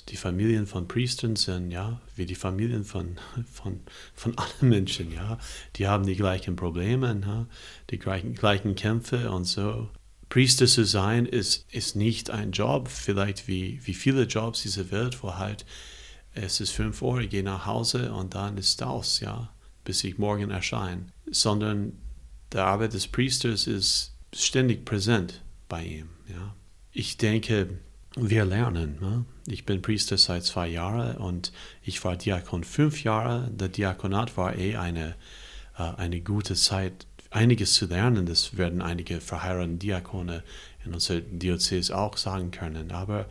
die 0.10 0.18
Familien 0.18 0.68
von 0.68 0.88
Priestern 0.88 1.36
sind, 1.36 1.72
ja, 1.72 2.02
wie 2.16 2.26
die 2.26 2.36
Familien 2.36 2.84
von, 2.84 3.18
von, 3.52 3.82
von 4.14 4.38
allen 4.38 4.70
Menschen, 4.70 5.12
ja. 5.12 5.38
Die 5.76 5.88
haben 5.88 6.06
die 6.06 6.16
gleichen 6.16 6.56
Probleme, 6.56 7.20
ja? 7.26 7.48
die 7.90 8.00
gleichen, 8.00 8.34
gleichen 8.34 8.76
Kämpfe 8.76 9.32
und 9.32 9.46
so. 9.46 9.90
Priester 10.30 10.66
zu 10.66 10.84
sein 10.84 11.26
ist, 11.26 11.72
ist 11.72 11.96
nicht 11.96 12.32
ein 12.32 12.52
Job, 12.52 12.88
vielleicht 12.88 13.48
wie, 13.48 13.80
wie 13.84 13.94
viele 13.94 14.24
Jobs 14.24 14.64
dieser 14.64 14.90
Welt, 14.90 15.22
wo 15.22 15.36
halt 15.36 15.66
es 16.34 16.60
ist 16.60 16.72
5 16.72 17.02
Uhr, 17.02 17.22
ich 17.22 17.30
gehe 17.30 17.44
nach 17.44 17.68
Hause 17.68 18.12
und 18.12 18.34
dann 18.34 18.58
ist 18.58 18.82
aus, 18.82 19.20
ja, 19.20 19.54
bis 19.84 20.04
ich 20.04 20.18
morgen 20.18 20.50
erscheine. 20.50 21.06
Sondern 21.30 21.94
die 22.52 22.58
Arbeit 22.58 22.94
des 22.94 23.08
Priesters 23.08 23.68
ist 23.68 24.16
ständig 24.34 24.86
präsent 24.86 25.44
bei 25.70 25.86
ihm, 25.86 26.10
ja. 26.28 26.56
Ich 26.92 27.18
denke, 27.18 27.80
wir 28.16 28.46
lernen. 28.46 28.98
Ne? 29.02 29.26
Ich 29.48 29.66
bin 29.66 29.82
Priester 29.82 30.18
seit 30.18 30.44
zwei 30.44 30.68
Jahren 30.68 31.18
und 31.18 31.52
ich 31.84 32.04
war 32.04 32.16
Diakon 32.16 32.64
fünf 32.64 33.04
Jahre. 33.04 33.50
Der 33.52 33.70
Diakonat 33.70 34.38
war 34.38 34.56
eh 34.56 34.76
eine, 34.76 35.16
äh, 35.78 35.84
eine 35.98 36.22
gute 36.22 36.56
Zeit, 36.56 37.08
einiges 37.32 37.74
zu 37.74 37.88
lernen. 37.88 38.26
Das 38.26 38.58
werden 38.58 38.82
einige 38.82 39.20
verheiratete 39.20 39.78
Diakone 39.78 40.44
in 40.86 40.94
unserer 40.94 41.22
Diözese 41.22 41.98
auch 41.98 42.18
sagen 42.18 42.52
können. 42.52 42.92
Aber 42.92 43.28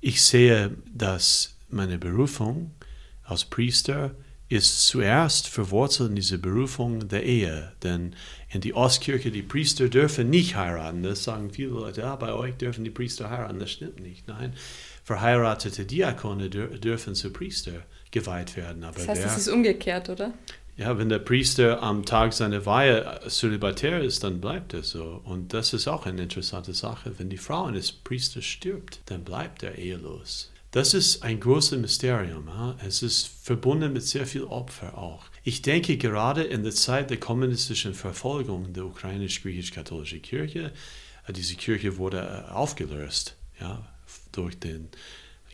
ich 0.00 0.22
sehe, 0.22 0.76
dass 0.92 1.56
meine 1.68 1.98
Berufung 1.98 2.72
als 3.24 3.44
Priester 3.44 4.14
ist 4.48 4.86
zuerst 4.86 5.48
verwurzelt 5.48 6.10
in 6.10 6.16
diese 6.16 6.38
Berufung 6.38 7.08
der 7.08 7.24
Ehe. 7.24 7.72
Denn 7.82 8.14
in 8.50 8.60
die 8.60 8.74
Ostkirche, 8.74 9.30
die 9.30 9.42
Priester 9.42 9.88
dürfen 9.88 10.30
nicht 10.30 10.56
heiraten. 10.56 11.02
Das 11.02 11.24
sagen 11.24 11.50
viele 11.50 11.70
Leute, 11.70 12.00
ja, 12.00 12.16
bei 12.16 12.32
euch 12.32 12.54
dürfen 12.54 12.84
die 12.84 12.90
Priester 12.90 13.30
heiraten. 13.30 13.58
Das 13.58 13.70
stimmt 13.70 14.00
nicht. 14.00 14.26
Nein, 14.26 14.54
verheiratete 15.04 15.84
Diakone 15.84 16.48
dürfen 16.48 17.14
zu 17.14 17.30
Priester 17.30 17.82
geweiht 18.10 18.56
werden. 18.56 18.84
Aber 18.84 18.96
das 18.96 19.08
heißt, 19.08 19.24
es 19.26 19.38
ist 19.38 19.48
umgekehrt, 19.48 20.08
oder? 20.08 20.32
Ja, 20.78 20.96
wenn 20.96 21.08
der 21.08 21.18
Priester 21.18 21.82
am 21.82 22.04
Tag 22.04 22.32
seiner 22.32 22.64
Weihe 22.64 23.20
zölibatär 23.26 24.00
ist, 24.00 24.22
dann 24.22 24.40
bleibt 24.40 24.74
er 24.74 24.84
so. 24.84 25.20
Und 25.24 25.52
das 25.52 25.72
ist 25.72 25.88
auch 25.88 26.06
eine 26.06 26.22
interessante 26.22 26.72
Sache. 26.72 27.18
Wenn 27.18 27.28
die 27.28 27.36
Frau 27.36 27.64
eines 27.64 27.90
Priesters 27.90 28.44
stirbt, 28.44 29.00
dann 29.06 29.24
bleibt 29.24 29.64
er 29.64 29.76
ehelos. 29.76 30.52
Das 30.70 30.92
ist 30.92 31.22
ein 31.22 31.40
großes 31.40 31.78
Mysterium. 31.78 32.48
Es 32.86 33.02
ist 33.02 33.26
verbunden 33.42 33.92
mit 33.92 34.02
sehr 34.02 34.26
viel 34.26 34.44
Opfer 34.44 34.98
auch. 34.98 35.24
Ich 35.42 35.62
denke 35.62 35.96
gerade 35.96 36.42
in 36.42 36.62
der 36.62 36.74
Zeit 36.74 37.08
der 37.08 37.18
kommunistischen 37.18 37.94
Verfolgung 37.94 38.74
der 38.74 38.84
ukrainisch-griechisch-katholischen 38.84 40.20
Kirche, 40.20 40.72
äh, 41.26 41.32
diese 41.32 41.54
Kirche 41.54 41.96
wurde 41.96 42.18
äh, 42.18 42.50
aufgelöst 42.52 43.36
ja, 43.60 43.86
durch 44.32 44.58
die 44.58 44.80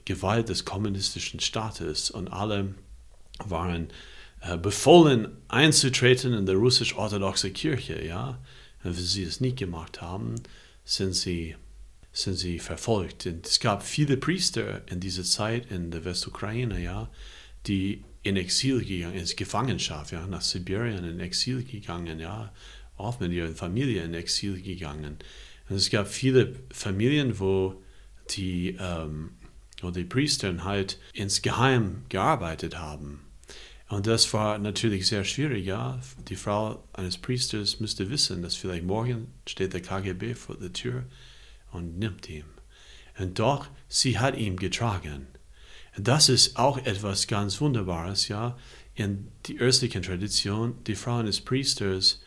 Gewalt 0.04 0.48
des 0.48 0.64
kommunistischen 0.64 1.38
Staates 1.38 2.10
und 2.10 2.28
alle 2.28 2.74
waren 3.44 3.88
äh, 4.40 4.56
befohlen 4.56 5.28
einzutreten 5.46 6.32
in 6.34 6.44
die 6.44 6.52
russisch-orthodoxe 6.52 7.52
Kirche. 7.52 8.04
Ja? 8.04 8.40
Wenn 8.82 8.94
sie 8.94 9.22
es 9.22 9.40
nicht 9.40 9.58
gemacht 9.58 10.02
haben, 10.02 10.34
sind 10.84 11.14
sie 11.14 11.56
sind 12.14 12.36
sie 12.36 12.60
verfolgt. 12.60 13.26
Es 13.26 13.58
gab 13.58 13.82
viele 13.82 14.16
Priester 14.16 14.82
in 14.90 15.00
dieser 15.00 15.24
Zeit 15.24 15.70
in 15.70 15.90
der 15.90 16.04
Westukraine, 16.04 16.80
ja, 16.80 17.10
die 17.66 18.04
in 18.22 18.36
Exil 18.36 18.84
gegangen, 18.84 19.16
in 19.16 19.36
Gefangenschaft, 19.36 20.12
ja, 20.12 20.26
nach 20.26 20.40
Sibirien 20.40 21.04
in 21.04 21.20
Exil 21.20 21.64
gegangen, 21.64 22.20
ja, 22.20 22.52
oft 22.96 23.20
mit 23.20 23.32
ihren 23.32 23.56
Familien 23.56 24.06
in 24.06 24.14
Exil 24.14 24.62
gegangen. 24.62 25.18
Und 25.68 25.76
es 25.76 25.90
gab 25.90 26.06
viele 26.06 26.54
Familien, 26.70 27.38
wo 27.40 27.82
die, 28.30 28.76
ähm, 28.78 29.30
wo 29.80 29.90
die 29.90 30.04
Priester 30.04 30.62
halt 30.62 31.00
ins 31.14 31.42
Geheim 31.42 32.04
gearbeitet 32.08 32.78
haben. 32.78 33.20
Und 33.88 34.06
das 34.06 34.32
war 34.32 34.58
natürlich 34.58 35.08
sehr 35.08 35.24
schwierig, 35.24 35.66
ja. 35.66 36.00
Die 36.28 36.36
Frau 36.36 36.84
eines 36.92 37.18
Priesters 37.18 37.80
müsste 37.80 38.08
wissen, 38.08 38.40
dass 38.42 38.54
vielleicht 38.54 38.84
morgen 38.84 39.32
steht 39.46 39.72
der 39.72 39.82
KGB 39.82 40.34
vor 40.34 40.56
der 40.56 40.72
Tür 40.72 41.04
und 41.74 41.98
nimmt 41.98 42.28
ihn. 42.28 42.44
Und 43.18 43.38
doch, 43.38 43.68
sie 43.88 44.18
hat 44.18 44.36
ihn 44.36 44.56
getragen. 44.56 45.26
Und 45.96 46.08
das 46.08 46.28
ist 46.28 46.56
auch 46.56 46.78
etwas 46.78 47.26
ganz 47.26 47.60
Wunderbares, 47.60 48.28
ja. 48.28 48.56
In 48.94 49.28
der 49.48 49.56
östlichen 49.56 50.02
Tradition, 50.02 50.82
die 50.84 50.94
Frau 50.94 51.18
eines 51.18 51.40
Priesters 51.40 52.22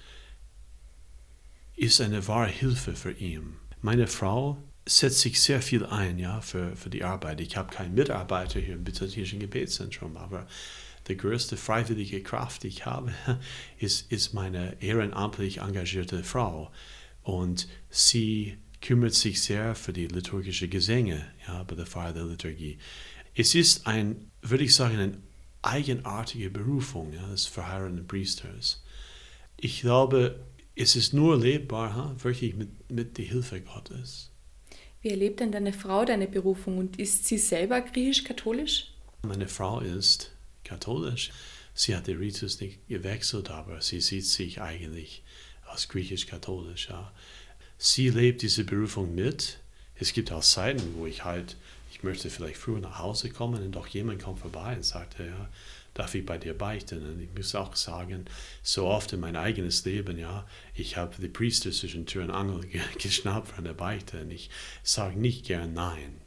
ist 1.76 2.02
eine 2.02 2.28
wahre 2.28 2.50
Hilfe 2.50 2.94
für 2.94 3.12
ihn. 3.12 3.56
Meine 3.82 4.08
Frau 4.08 4.58
setzt 4.86 5.22
sich 5.22 5.42
sehr 5.42 5.62
viel 5.62 5.86
ein, 5.86 6.18
ja, 6.18 6.42
für, 6.42 6.76
für 6.76 6.90
die 6.90 7.04
Arbeit. 7.04 7.40
Ich 7.42 7.56
habe 7.56 7.74
keinen 7.74 7.94
Mitarbeiter 7.94 8.60
hier 8.60 8.76
im 8.76 8.84
Byzantinischen 8.84 9.40
Gebetszentrum, 9.40 10.18
aber 10.18 10.48
die 11.08 11.16
größte 11.16 11.56
freiwillige 11.56 12.22
Kraft, 12.24 12.64
die 12.64 12.68
ich 12.68 12.86
habe, 12.86 13.14
ist, 13.80 14.12
ist 14.12 14.34
meine 14.34 14.82
ehrenamtlich 14.82 15.60
engagierte 15.60 16.24
Frau. 16.24 16.72
Und 17.24 17.68
sie 17.90 18.58
kümmert 18.82 19.14
sich 19.14 19.42
sehr 19.42 19.76
für 19.76 19.94
die 19.94 20.08
liturgische 20.08 20.68
Gesänge 20.68 21.26
ja, 21.48 21.64
bei 21.64 21.76
der 21.76 21.86
Feier 21.86 22.14
der 22.14 22.26
Liturgie. 22.26 22.78
Es 23.36 23.56
ist 23.56 23.88
ein, 23.88 24.32
würde 24.42 24.64
ich 24.64 24.76
sagen, 24.76 24.98
eine 24.98 25.18
eigenartige 25.62 26.50
Berufung 26.50 27.14
ja, 27.14 27.28
des 27.28 27.46
verheirateten 27.46 28.08
Priesters. 28.08 28.84
Ich 29.58 29.82
glaube, 29.82 30.40
es 30.76 30.96
ist 30.96 31.14
nur 31.14 31.38
lebbar, 31.38 31.96
ha, 31.96 32.16
wirklich 32.20 32.56
mit, 32.56 32.90
mit 32.90 33.18
der 33.18 33.26
Hilfe 33.26 33.62
Gottes. 33.62 34.32
Wie 35.02 35.10
erlebt 35.10 35.40
denn 35.40 35.52
deine 35.52 35.74
Frau 35.74 36.06
deine 36.06 36.28
Berufung 36.28 36.78
und 36.78 37.00
ist 37.00 37.26
sie 37.26 37.38
selber 37.38 37.82
griechisch-katholisch? 37.82 38.92
Meine 39.24 39.48
Frau 39.48 39.80
ist 39.80 40.32
katholisch. 40.64 41.32
Sie 41.74 41.96
hat 41.96 42.08
den 42.08 42.18
Ritus 42.18 42.60
nicht 42.60 42.88
gewechselt, 42.88 43.52
aber 43.52 43.82
sie 43.82 44.02
sieht 44.02 44.26
sich 44.26 44.62
eigentlich 44.62 45.24
als 45.66 45.88
griechisch-katholisch. 45.90 46.90
Ja 46.90 47.12
sie 47.78 48.10
lebt 48.10 48.42
diese 48.42 48.64
Berufung 48.64 49.14
mit. 49.14 49.60
Es 49.96 50.14
gibt 50.14 50.32
auch 50.32 50.44
Zeiten, 50.44 50.96
wo 50.96 51.06
ich 51.06 51.24
halt, 51.24 51.58
ich 51.92 52.04
möchte 52.04 52.30
vielleicht 52.30 52.58
früher 52.58 52.80
nach 52.80 53.00
Hause 53.00 53.30
kommen 53.30 53.64
und 53.64 53.72
doch 53.72 53.88
jemand 53.88 54.22
kommt 54.22 54.40
vorbei 54.40 54.76
und 54.76 54.86
sagt, 54.86 55.20
ja, 55.20 55.50
darf 55.94 56.14
ich 56.14 56.26
bei 56.26 56.38
dir 56.38 56.54
beichten? 56.54 57.04
Und 57.04 57.22
ich 57.22 57.30
muss 57.36 57.56
auch 57.56 57.76
sagen, 57.76 58.26
so 58.62 58.86
oft 58.86 59.14
in 59.14 59.20
mein 59.20 59.36
eigenes 59.36 59.84
Leben, 59.86 60.18
ja, 60.18 60.48
ich 60.76 60.98
habe 60.98 61.16
die 61.20 61.28
Priester 61.28 61.72
zwischen 61.72 62.06
Tür 62.06 62.24
und 62.24 62.32
Angel 62.32 62.62
geschnappt 63.02 63.50
von 63.50 63.64
der 63.64 63.74
Beichte 63.74 64.22
und 64.22 64.32
ich 64.32 64.50
sage 64.84 65.20
nicht 65.20 65.46
gern 65.46 65.74
Nein. 65.74 66.22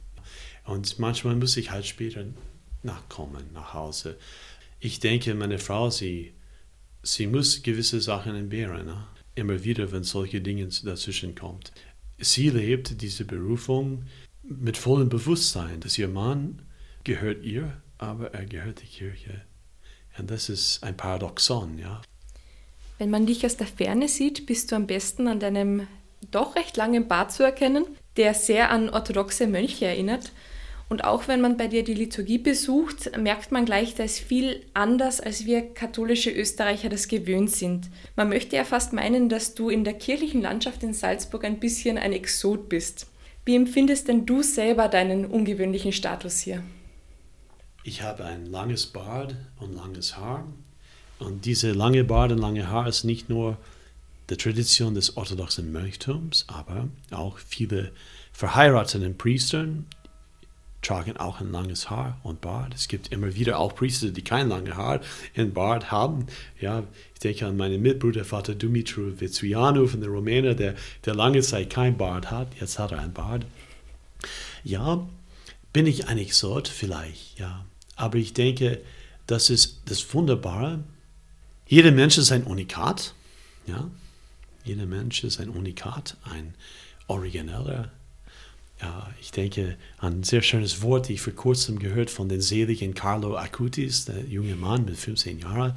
Und 0.65 0.99
manchmal 0.99 1.35
muss 1.35 1.57
ich 1.57 1.71
halt 1.71 1.85
später 1.85 2.25
nachkommen, 2.83 3.49
nach 3.53 3.73
Hause. 3.73 4.17
Ich 4.79 4.99
denke, 4.99 5.33
meine 5.35 5.59
Frau, 5.59 5.89
sie, 5.89 6.33
sie 7.03 7.27
muss 7.27 7.63
gewisse 7.63 8.01
Sachen 8.01 8.35
entbehren. 8.35 8.85
Ne? 8.85 9.07
Immer 9.35 9.63
wieder, 9.63 9.91
wenn 9.91 10.03
solche 10.03 10.41
Dinge 10.41 10.67
dazwischen 10.83 11.35
kommt. 11.35 11.71
Sie 12.17 12.49
lebt 12.49 13.01
diese 13.01 13.25
Berufung 13.25 14.05
mit 14.43 14.77
vollem 14.77 15.09
Bewusstsein, 15.09 15.79
dass 15.79 15.97
ihr 15.97 16.07
Mann 16.07 16.61
gehört 17.03 17.43
ihr, 17.43 17.81
aber 17.97 18.33
er 18.33 18.45
gehört 18.45 18.79
der 18.79 18.87
Kirche. 18.87 19.41
Und 20.17 20.29
das 20.29 20.49
ist 20.49 20.83
ein 20.83 20.97
Paradoxon, 20.97 21.77
ja. 21.77 22.01
Wenn 22.97 23.09
man 23.09 23.25
dich 23.25 23.45
aus 23.45 23.57
der 23.57 23.67
Ferne 23.67 24.07
sieht, 24.07 24.45
bist 24.45 24.71
du 24.71 24.75
am 24.75 24.85
besten 24.85 25.27
an 25.27 25.39
deinem 25.39 25.87
doch 26.29 26.55
recht 26.55 26.77
langen 26.77 27.07
Bart 27.07 27.31
zu 27.31 27.43
erkennen, 27.43 27.85
der 28.17 28.33
sehr 28.33 28.69
an 28.69 28.89
orthodoxe 28.89 29.47
Mönche 29.47 29.85
erinnert. 29.85 30.31
Und 30.91 31.05
auch 31.05 31.29
wenn 31.29 31.39
man 31.39 31.55
bei 31.55 31.69
dir 31.69 31.85
die 31.85 31.93
Liturgie 31.93 32.37
besucht, 32.37 33.17
merkt 33.17 33.53
man 33.53 33.63
gleich, 33.63 33.95
da 33.95 34.03
ist 34.03 34.19
viel 34.19 34.65
anders, 34.73 35.21
als 35.21 35.45
wir 35.45 35.73
katholische 35.73 36.31
Österreicher 36.31 36.89
das 36.89 37.07
gewöhnt 37.07 37.49
sind. 37.49 37.89
Man 38.17 38.27
möchte 38.27 38.57
ja 38.57 38.65
fast 38.65 38.91
meinen, 38.91 39.29
dass 39.29 39.55
du 39.55 39.69
in 39.69 39.85
der 39.85 39.93
kirchlichen 39.93 40.41
Landschaft 40.41 40.83
in 40.83 40.93
Salzburg 40.93 41.45
ein 41.45 41.61
bisschen 41.61 41.97
ein 41.97 42.11
Exot 42.11 42.67
bist. 42.67 43.07
Wie 43.45 43.55
empfindest 43.55 44.09
denn 44.09 44.25
du 44.25 44.43
selber 44.43 44.89
deinen 44.89 45.25
ungewöhnlichen 45.25 45.93
Status 45.93 46.41
hier? 46.41 46.61
Ich 47.85 48.01
habe 48.01 48.25
ein 48.25 48.45
langes 48.47 48.85
Bart 48.85 49.37
und 49.61 49.73
langes 49.73 50.17
Haar. 50.17 50.45
Und 51.19 51.45
diese 51.45 51.71
lange 51.71 52.03
Bart 52.03 52.33
und 52.33 52.39
lange 52.39 52.69
Haar 52.69 52.89
ist 52.89 53.05
nicht 53.05 53.29
nur 53.29 53.55
die 54.29 54.35
Tradition 54.35 54.93
des 54.93 55.15
orthodoxen 55.15 55.71
Mönchtums, 55.71 56.43
aber 56.49 56.89
auch 57.11 57.37
viele 57.37 57.93
verheirateten 58.33 59.17
Priestern 59.17 59.85
tragen 60.81 61.17
auch 61.17 61.41
ein 61.41 61.51
langes 61.51 61.89
Haar 61.89 62.19
und 62.23 62.41
Bart. 62.41 62.73
Es 62.73 62.87
gibt 62.87 63.11
immer 63.11 63.35
wieder 63.35 63.59
auch 63.59 63.75
Priester, 63.75 64.09
die 64.09 64.23
kein 64.23 64.49
langes 64.49 64.75
Haar 64.75 65.01
und 65.37 65.53
Bart 65.53 65.91
haben. 65.91 66.25
Ja, 66.59 66.83
ich 67.13 67.19
denke 67.19 67.45
an 67.45 67.57
meinen 67.57 67.81
Mitbruder, 67.81 68.25
Vater 68.25 68.55
Dumitru 68.55 69.19
Vitsuianu 69.19 69.87
von 69.87 70.01
der 70.01 70.09
Rumäne, 70.09 70.55
der, 70.55 70.75
der 71.05 71.13
lange 71.13 71.41
Zeit 71.41 71.69
kein 71.69 71.97
Bart 71.97 72.31
hat. 72.31 72.47
Jetzt 72.59 72.79
hat 72.79 72.91
er 72.91 72.99
ein 72.99 73.13
Bart. 73.13 73.45
Ja, 74.63 75.07
bin 75.73 75.87
ich 75.87 76.07
ein 76.07 76.17
Exot? 76.17 76.67
Vielleicht, 76.67 77.39
ja. 77.39 77.65
Aber 77.95 78.17
ich 78.17 78.33
denke, 78.33 78.81
das 79.27 79.49
ist 79.49 79.81
das 79.85 80.13
Wunderbare. 80.13 80.83
Jeder 81.67 81.91
Mensch 81.91 82.17
ist 82.17 82.31
ein 82.31 82.43
Unikat. 82.43 83.13
Ja, 83.67 83.89
jeder 84.63 84.85
Mensch 84.85 85.23
ist 85.23 85.39
ein 85.39 85.49
Unikat, 85.49 86.17
ein 86.23 86.55
origineller 87.07 87.91
ja, 88.81 89.09
ich 89.19 89.31
denke 89.31 89.77
an 89.97 90.19
ein 90.19 90.23
sehr 90.23 90.41
schönes 90.41 90.81
Wort, 90.81 91.05
das 91.05 91.11
ich 91.11 91.21
vor 91.21 91.33
kurzem 91.33 91.79
gehört 91.79 92.09
von 92.09 92.29
den 92.29 92.41
seligen 92.41 92.93
Carlo 92.93 93.37
Acutis, 93.37 94.05
der 94.05 94.25
junge 94.25 94.55
Mann 94.55 94.85
mit 94.85 94.97
15 94.97 95.39
Jahren, 95.39 95.73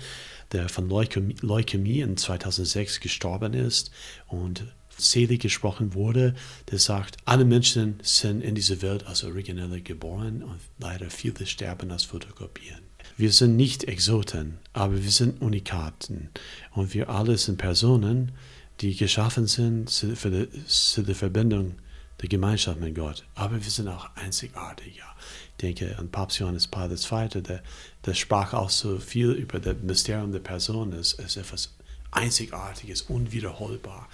der 0.53 0.69
von 0.69 0.89
Leukämie, 0.89 1.37
Leukämie 1.41 2.01
in 2.01 2.17
2006 2.17 3.01
gestorben 3.01 3.53
ist 3.53 3.91
und 4.27 4.65
selig 4.97 5.43
gesprochen 5.43 5.95
wurde, 5.95 6.35
der 6.71 6.79
sagt, 6.79 7.17
alle 7.25 7.45
Menschen 7.45 7.99
sind 8.03 8.43
in 8.43 8.55
dieser 8.55 8.81
Welt 8.81 9.07
als 9.07 9.25
Originelle 9.25 9.81
geboren 9.81 10.43
und 10.43 10.61
leider 10.79 11.11
viele 11.11 11.47
sterben 11.47 11.91
als 11.91 12.05
Fotokopieren. 12.05 12.81
Wir 13.17 13.33
sind 13.33 13.57
nicht 13.57 13.85
Exoten, 13.85 14.59
aber 14.73 15.03
wir 15.03 15.11
sind 15.11 15.43
Unikaten 15.43 16.31
und 16.73 16.95
wir 16.95 17.11
alle 17.11 17.37
sind 17.37 17.59
Personen, 17.59 18.33
die 18.81 18.97
geschaffen 18.97 19.47
sind 19.47 19.91
für 19.91 20.31
die, 20.31 20.49
für 20.67 21.03
die 21.03 21.15
Verbindung 21.15 21.75
der 22.21 22.29
Gemeinschaft 22.29 22.81
mit 22.81 22.95
Gott. 22.95 23.25
Aber 23.35 23.63
wir 23.63 23.71
sind 23.71 23.89
auch 23.89 24.09
einzigartig. 24.15 24.97
Ja. 24.97 25.15
Ich 25.57 25.63
denke 25.63 25.99
an 25.99 26.11
Papst 26.11 26.39
Johannes 26.39 26.67
Paul 26.67 26.91
II., 26.91 27.43
der, 27.43 27.63
der 28.05 28.15
sprach 28.15 28.55
auch 28.55 28.71
so 28.71 28.99
viel 28.99 29.31
über 29.33 29.61
das 29.61 29.77
Mysterium 29.83 30.33
der 30.33 30.41
Person. 30.41 30.93
Es 30.93 31.15
ist 31.15 31.37
etwas 31.37 31.75
Einzigartiges, 32.11 33.03
unwiederholbar. 33.03 34.09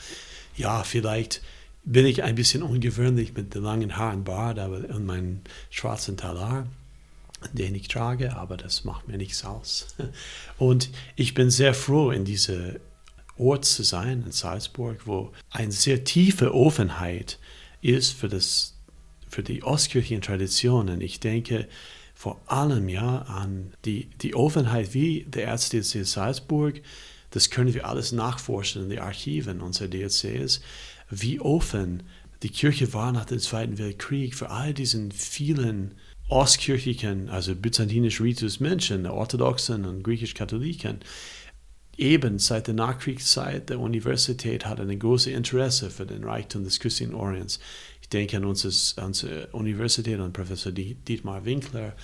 Ja, 0.56 0.82
vielleicht 0.82 1.42
bin 1.84 2.06
ich 2.06 2.22
ein 2.22 2.34
bisschen 2.34 2.62
ungewöhnlich 2.62 3.34
mit 3.34 3.54
den 3.54 3.62
langen 3.62 3.96
Haaren 3.96 4.24
Bart 4.24 4.58
aber, 4.58 4.78
und 4.94 5.06
meinem 5.06 5.40
schwarzen 5.70 6.16
Talar, 6.16 6.66
den 7.52 7.74
ich 7.74 7.88
trage, 7.88 8.36
aber 8.36 8.56
das 8.56 8.84
macht 8.84 9.08
mir 9.08 9.16
nichts 9.16 9.44
aus. 9.44 9.86
Und 10.58 10.90
ich 11.16 11.32
bin 11.32 11.50
sehr 11.50 11.72
froh, 11.72 12.10
in 12.10 12.26
diesem 12.26 12.76
Ort 13.38 13.64
zu 13.64 13.82
sein, 13.82 14.24
in 14.26 14.32
Salzburg, 14.32 15.06
wo 15.06 15.32
eine 15.50 15.72
sehr 15.72 16.04
tiefe 16.04 16.54
Offenheit 16.54 17.38
ist 17.80 18.12
für, 18.12 18.28
das, 18.28 18.74
für 19.28 19.42
die 19.42 19.62
ostkirchlichen 19.62 20.22
Traditionen. 20.22 21.00
Ich 21.00 21.20
denke 21.20 21.68
vor 22.14 22.40
allem 22.46 22.88
ja 22.88 23.22
an 23.22 23.72
die, 23.84 24.10
die 24.20 24.34
Offenheit 24.34 24.92
wie 24.92 25.24
der 25.28 25.46
Erzdiözese 25.46 26.04
Salzburg. 26.04 26.82
Das 27.30 27.50
können 27.50 27.72
wir 27.72 27.86
alles 27.86 28.12
nachforschen 28.12 28.82
in 28.82 28.90
den 28.90 28.98
Archiven 28.98 29.60
unserer 29.60 29.88
Diözese, 29.88 30.60
wie 31.08 31.40
offen 31.40 32.02
die 32.42 32.50
Kirche 32.50 32.92
war 32.92 33.12
nach 33.12 33.24
dem 33.24 33.38
Zweiten 33.38 33.78
Weltkrieg 33.78 34.34
für 34.34 34.50
all 34.50 34.74
diesen 34.74 35.12
vielen 35.12 35.94
ostkirchlichen, 36.28 37.28
also 37.28 37.54
byzantinisch 37.54 38.20
ritus 38.20 38.60
Menschen, 38.60 39.06
orthodoxen 39.06 39.84
und 39.84 40.02
griechisch-katholiken, 40.02 41.00
eben 42.00 42.38
seit 42.38 42.66
der 42.66 42.74
Nachkriegszeit 42.74 43.68
der 43.68 43.78
Universität 43.78 44.66
hat 44.66 44.80
ein 44.80 44.98
großes 44.98 45.32
Interesse 45.32 45.90
für 45.90 46.06
den 46.06 46.24
Reichtum 46.24 46.64
des 46.64 46.80
christlichen 46.80 47.14
Orients. 47.14 47.60
Ich 48.00 48.08
denke 48.08 48.38
an 48.38 48.44
unsere, 48.44 48.72
unsere 49.04 49.46
Universität 49.48 50.18
und 50.18 50.32
Professor 50.32 50.72
Dietmar 50.72 51.44
Winkler, 51.44 51.94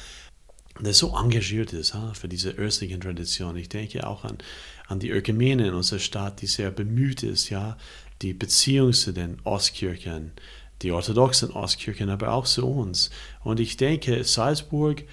der 0.79 0.93
so 0.93 1.17
engagiert 1.17 1.73
ist 1.73 1.95
ha, 1.95 2.13
für 2.15 2.29
diese 2.29 2.51
östlichen 2.51 3.01
Tradition. 3.01 3.57
Ich 3.57 3.69
denke 3.69 4.07
auch 4.07 4.25
an, 4.25 4.39
an 4.87 5.01
die 5.01 5.11
Ökumene 5.11 5.69
in 5.69 5.75
unserer 5.75 5.99
Stadt, 5.99 6.43
die 6.43 6.47
sehr 6.47 6.71
bemüht 6.71 7.23
ist, 7.23 7.49
ja, 7.49 7.79
die 8.23 8.35
Beziehung 8.35 8.93
zu 8.93 9.13
den 9.13 9.39
Ostkirchen, 9.45 10.33
die 10.83 10.93
orthodoxen 10.93 11.51
Ostkirchen, 11.51 12.11
aber 12.11 12.33
auch 12.33 12.45
zu 12.45 12.67
uns. 12.67 13.11
Und 13.43 13.61
ich 13.61 13.77
denke, 13.77 14.23
Salzburg 14.25 15.05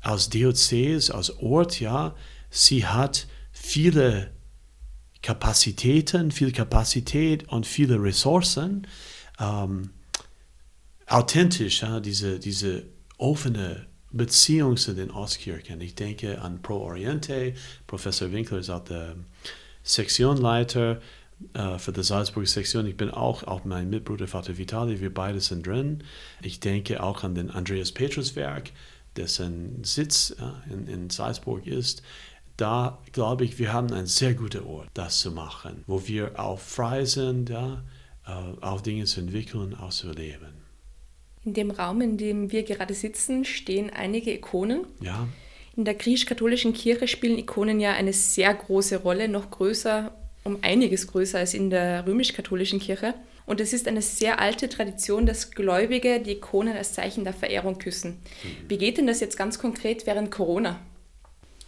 als 0.00 0.30
Diözese, 0.30 1.12
als 1.14 1.36
Ort, 1.38 1.80
ja, 1.80 2.14
sie 2.50 2.86
hat 2.86 3.26
viele 3.60 4.30
Kapazitäten, 5.22 6.30
viel 6.30 6.52
Kapazität 6.52 7.48
und 7.48 7.66
viele 7.66 8.02
Ressourcen, 8.02 8.86
ähm, 9.40 9.90
authentisch, 11.06 11.82
ja, 11.82 12.00
diese, 12.00 12.38
diese 12.38 12.84
offene 13.16 13.86
Beziehung 14.10 14.76
zu 14.76 14.94
den 14.94 15.10
Ostkirchen. 15.10 15.80
Ich 15.80 15.94
denke 15.94 16.40
an 16.40 16.62
Pro 16.62 16.76
Oriente, 16.76 17.54
Professor 17.86 18.32
Winkler 18.32 18.58
ist 18.58 18.70
auch 18.70 18.84
der 18.84 19.16
Sektionleiter 19.82 21.00
äh, 21.54 21.78
für 21.78 21.92
die 21.92 22.02
Salzburg 22.02 22.46
Sektion. 22.46 22.86
Ich 22.86 22.96
bin 22.96 23.10
auch, 23.10 23.42
auch 23.44 23.64
mein 23.64 23.90
Mitbruder 23.90 24.26
Vater 24.26 24.56
Vitali, 24.56 25.00
wir 25.00 25.12
beide 25.12 25.40
sind 25.40 25.66
drin. 25.66 26.04
Ich 26.42 26.60
denke 26.60 27.02
auch 27.02 27.22
an 27.22 27.34
den 27.34 27.50
Andreas 27.50 27.92
Petrus 27.92 28.34
Werk, 28.36 28.70
dessen 29.16 29.84
Sitz 29.84 30.30
äh, 30.30 30.72
in, 30.72 30.86
in 30.86 31.10
Salzburg 31.10 31.66
ist. 31.66 32.02
Da 32.58 32.98
glaube 33.12 33.44
ich, 33.44 33.60
wir 33.60 33.72
haben 33.72 33.92
einen 33.92 34.08
sehr 34.08 34.34
guten 34.34 34.64
Ort, 34.64 34.88
das 34.92 35.20
zu 35.20 35.30
machen, 35.30 35.84
wo 35.86 36.08
wir 36.08 36.40
auch 36.40 36.58
frei 36.58 37.04
sind, 37.04 37.50
ja, 37.50 37.84
äh, 38.26 38.30
auch 38.60 38.80
Dinge 38.80 39.04
zu 39.04 39.20
entwickeln, 39.20 39.74
auch 39.74 39.90
zu 39.90 40.10
leben. 40.10 40.58
In 41.44 41.54
dem 41.54 41.70
Raum, 41.70 42.00
in 42.00 42.18
dem 42.18 42.50
wir 42.50 42.64
gerade 42.64 42.94
sitzen, 42.94 43.44
stehen 43.44 43.90
einige 43.90 44.34
Ikonen. 44.34 44.86
Ja. 45.00 45.28
In 45.76 45.84
der 45.84 45.94
griechisch-katholischen 45.94 46.72
Kirche 46.72 47.06
spielen 47.06 47.38
Ikonen 47.38 47.78
ja 47.78 47.92
eine 47.92 48.12
sehr 48.12 48.52
große 48.52 48.96
Rolle, 48.96 49.28
noch 49.28 49.52
größer, 49.52 50.10
um 50.42 50.58
einiges 50.62 51.06
größer 51.06 51.38
als 51.38 51.54
in 51.54 51.70
der 51.70 52.08
römisch-katholischen 52.08 52.80
Kirche. 52.80 53.14
Und 53.46 53.60
es 53.60 53.72
ist 53.72 53.86
eine 53.86 54.02
sehr 54.02 54.40
alte 54.40 54.68
Tradition, 54.68 55.26
dass 55.26 55.52
Gläubige 55.52 56.18
die 56.18 56.32
Ikonen 56.32 56.76
als 56.76 56.92
Zeichen 56.92 57.22
der 57.22 57.34
Verehrung 57.34 57.78
küssen. 57.78 58.18
Mhm. 58.42 58.68
Wie 58.68 58.78
geht 58.78 58.98
denn 58.98 59.06
das 59.06 59.20
jetzt 59.20 59.38
ganz 59.38 59.60
konkret 59.60 60.06
während 60.06 60.32
Corona? 60.32 60.80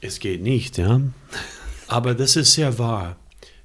Es 0.01 0.19
geht 0.19 0.43
nicht, 0.43 0.79
ja. 0.79 1.01
Aber 1.87 2.15
das 2.15 2.37
ist 2.37 2.55
sehr 2.55 2.79
wahr. 2.79 3.17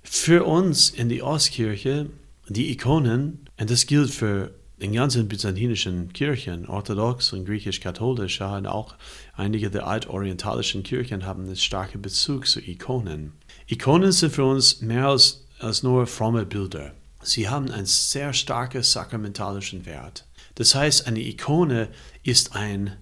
Für 0.03 0.45
uns 0.45 0.89
in 0.89 1.09
die 1.09 1.21
Ostkirche, 1.21 2.09
die 2.49 2.71
Ikonen, 2.71 3.47
und 3.57 3.69
das 3.69 3.85
gilt 3.85 4.11
für 4.11 4.53
den 4.81 4.91
ganzen 4.91 5.27
byzantinischen 5.27 6.11
Kirchen, 6.11 6.67
orthodox 6.67 7.31
und 7.31 7.45
griechisch-katholisch, 7.45 8.41
und 8.41 8.67
auch 8.67 8.95
einige 9.35 9.71
der 9.71 9.87
altorientalischen 9.87 10.83
Kirchen 10.83 11.25
haben 11.25 11.45
einen 11.45 11.55
starken 11.55 12.01
Bezug 12.01 12.47
zu 12.47 12.59
Ikonen. 12.59 13.33
Ikonen 13.67 14.11
sind 14.11 14.33
für 14.33 14.45
uns 14.45 14.81
mehr 14.81 15.07
als, 15.07 15.45
als 15.59 15.83
nur 15.83 16.05
fromme 16.05 16.45
Bilder. 16.45 16.93
Sie 17.23 17.49
haben 17.49 17.71
einen 17.71 17.85
sehr 17.85 18.33
starken 18.33 18.83
sakramentalischen 18.83 19.85
Wert. 19.85 20.25
Das 20.55 20.75
heißt, 20.75 21.07
eine 21.07 21.19
Ikone 21.19 21.89
ist 22.23 22.55
ein 22.55 22.97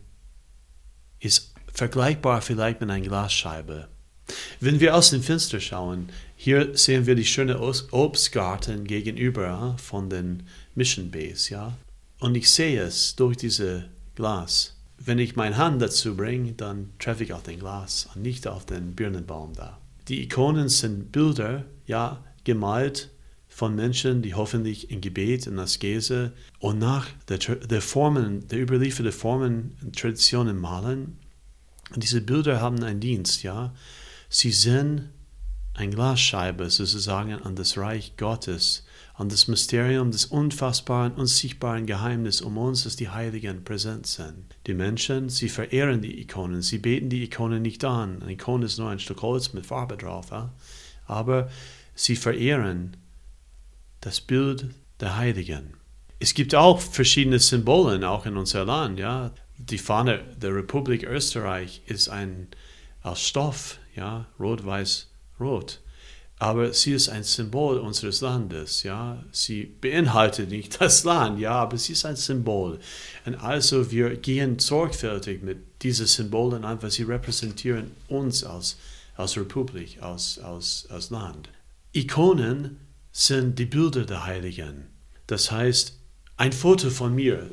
ist 1.20 1.53
vergleichbar 1.74 2.42
vielleicht 2.42 2.82
mit 2.82 2.90
einer 2.90 3.06
Glasscheibe. 3.06 3.88
Wenn 4.60 4.80
wir 4.80 4.96
aus 4.96 5.10
dem 5.10 5.22
Fenster 5.22 5.60
schauen, 5.60 6.10
hier 6.36 6.78
sehen 6.78 7.06
wir 7.06 7.16
die 7.16 7.26
schöne 7.26 7.60
Obstgarten 7.60 8.86
gegenüber 8.86 9.76
von 9.78 10.10
den 10.10 10.44
Mission 10.76 11.12
Base, 11.12 11.54
ja. 11.54 11.78
Und 12.20 12.36
ich 12.36 12.50
sehe 12.50 12.82
es 12.82 13.16
durch 13.16 13.36
diese 13.36 13.86
Glas. 14.16 14.78
Wenn 14.98 15.20
ich 15.20 15.36
meine 15.36 15.58
Hand 15.58 15.82
dazu 15.82 16.16
bringe, 16.16 16.54
dann 16.54 16.92
treffe 17.00 17.26
ich 17.26 17.34
auf 17.34 17.44
den 17.44 17.60
Glas 17.60 18.08
und 18.16 18.22
nicht 18.22 18.48
auf 18.48 18.66
den 18.66 18.96
Birnenbaum 18.96 19.54
da. 19.54 19.78
Die 20.08 20.24
Ikonen 20.24 20.70
sind 20.70 21.12
Bilder, 21.12 21.66
ja, 21.86 22.24
gemalt 22.44 23.10
von 23.50 23.76
Menschen, 23.76 24.22
die 24.22 24.34
hoffentlich 24.34 24.90
in 24.90 25.02
Gebet 25.02 25.48
und 25.48 25.60
Askese 25.60 26.34
und 26.60 26.80
nach 26.80 27.08
der, 27.28 27.38
der 27.38 27.82
Formen, 27.82 28.48
der 28.48 28.62
überlieferten 28.62 29.12
Formen 29.12 29.76
und 29.82 29.98
Traditionen 29.98 30.60
malen. 30.60 31.18
Und 31.94 32.04
diese 32.04 32.22
Bilder 32.22 32.60
haben 32.62 32.84
einen 32.84 33.00
Dienst, 33.00 33.44
ja. 33.44 33.74
Sie 34.30 34.52
sind 34.52 35.10
eine 35.76 35.92
Glasscheibe 35.92 36.70
sozusagen 36.70 37.34
an 37.34 37.56
das 37.56 37.78
Reich 37.78 38.14
Gottes, 38.18 38.86
an 39.16 39.30
das 39.30 39.48
Mysterium 39.48 40.12
des 40.12 40.26
unfassbaren, 40.26 41.14
unsichtbaren 41.14 41.86
Geheimnisses 41.86 42.42
um 42.42 42.58
uns, 42.58 42.84
dass 42.84 42.96
die 42.96 43.10
Heiligen 43.10 43.64
präsent 43.64 44.08
sind. 44.08 44.56
Die 44.66 44.74
Menschen, 44.74 45.30
sie 45.30 45.50
verehren 45.50 46.02
die 46.02 46.20
Ikonen, 46.22 46.62
sie 46.62 46.80
beten 46.80 47.10
die 47.10 47.24
Ikonen 47.24 47.62
nicht 47.62 47.84
an. 47.86 48.22
Eine 48.22 48.34
Ikone 48.34 48.66
ist 48.66 48.80
nur 48.80 48.90
ein 48.90 49.00
Stück 49.00 49.22
Holz 49.22 49.54
mit 49.54 49.66
Farbe 49.66 49.98
drauf, 49.98 50.32
ja? 50.32 50.52
aber 51.06 51.50
sie 51.96 52.16
verehren 52.16 52.98
das 54.02 54.22
Bild 54.22 54.68
der 55.00 55.18
Heiligen. 55.18 55.74
Es 56.20 56.34
gibt 56.34 56.56
auch 56.56 56.80
verschiedene 56.80 57.40
Symbole, 57.40 58.08
auch 58.08 58.26
in 58.26 58.38
unserem 58.38 58.68
Land. 58.68 59.00
Ja? 59.00 59.32
Die 59.70 59.78
Fahne 59.78 60.20
der 60.36 60.54
Republik 60.54 61.04
Österreich 61.04 61.82
ist 61.86 62.10
ein 62.10 62.48
aus 63.02 63.22
Stoff, 63.22 63.80
ja, 63.96 64.28
rot, 64.38 64.66
weiß, 64.66 65.08
rot. 65.40 65.80
Aber 66.38 66.74
sie 66.74 66.92
ist 66.92 67.08
ein 67.08 67.24
Symbol 67.24 67.78
unseres 67.78 68.20
Landes, 68.20 68.84
ja. 68.84 69.24
Sie 69.32 69.64
beinhaltet 69.64 70.50
nicht 70.50 70.82
das 70.82 71.06
Land, 71.06 71.40
ja, 71.40 71.54
aber 71.54 71.78
sie 71.78 71.94
ist 71.94 72.06
ein 72.06 72.18
Symbol. 72.18 72.80
Und 73.26 73.36
also 73.36 73.90
wir 73.90 74.18
gehen 74.18 74.60
sorgfältig 74.60 75.44
mit 75.44 75.82
diesen 75.82 76.08
Symbolen 76.08 76.66
an, 76.66 76.82
weil 76.84 76.92
sie 76.92 77.04
repräsentieren 77.04 77.92
uns 78.10 78.44
als, 78.44 78.78
als 79.16 79.38
Republik, 79.38 80.02
als, 80.02 80.40
als, 80.40 80.88
als 80.90 81.10
Land. 81.10 81.50
Ikonen 81.94 82.80
sind 83.14 83.58
die 83.60 83.66
Bilder 83.66 84.06
der 84.06 84.26
Heiligen. 84.26 84.88
Das 85.28 85.52
heißt, 85.52 85.98
ein 86.38 86.52
Foto 86.52 86.90
von 86.90 87.14
mir, 87.14 87.50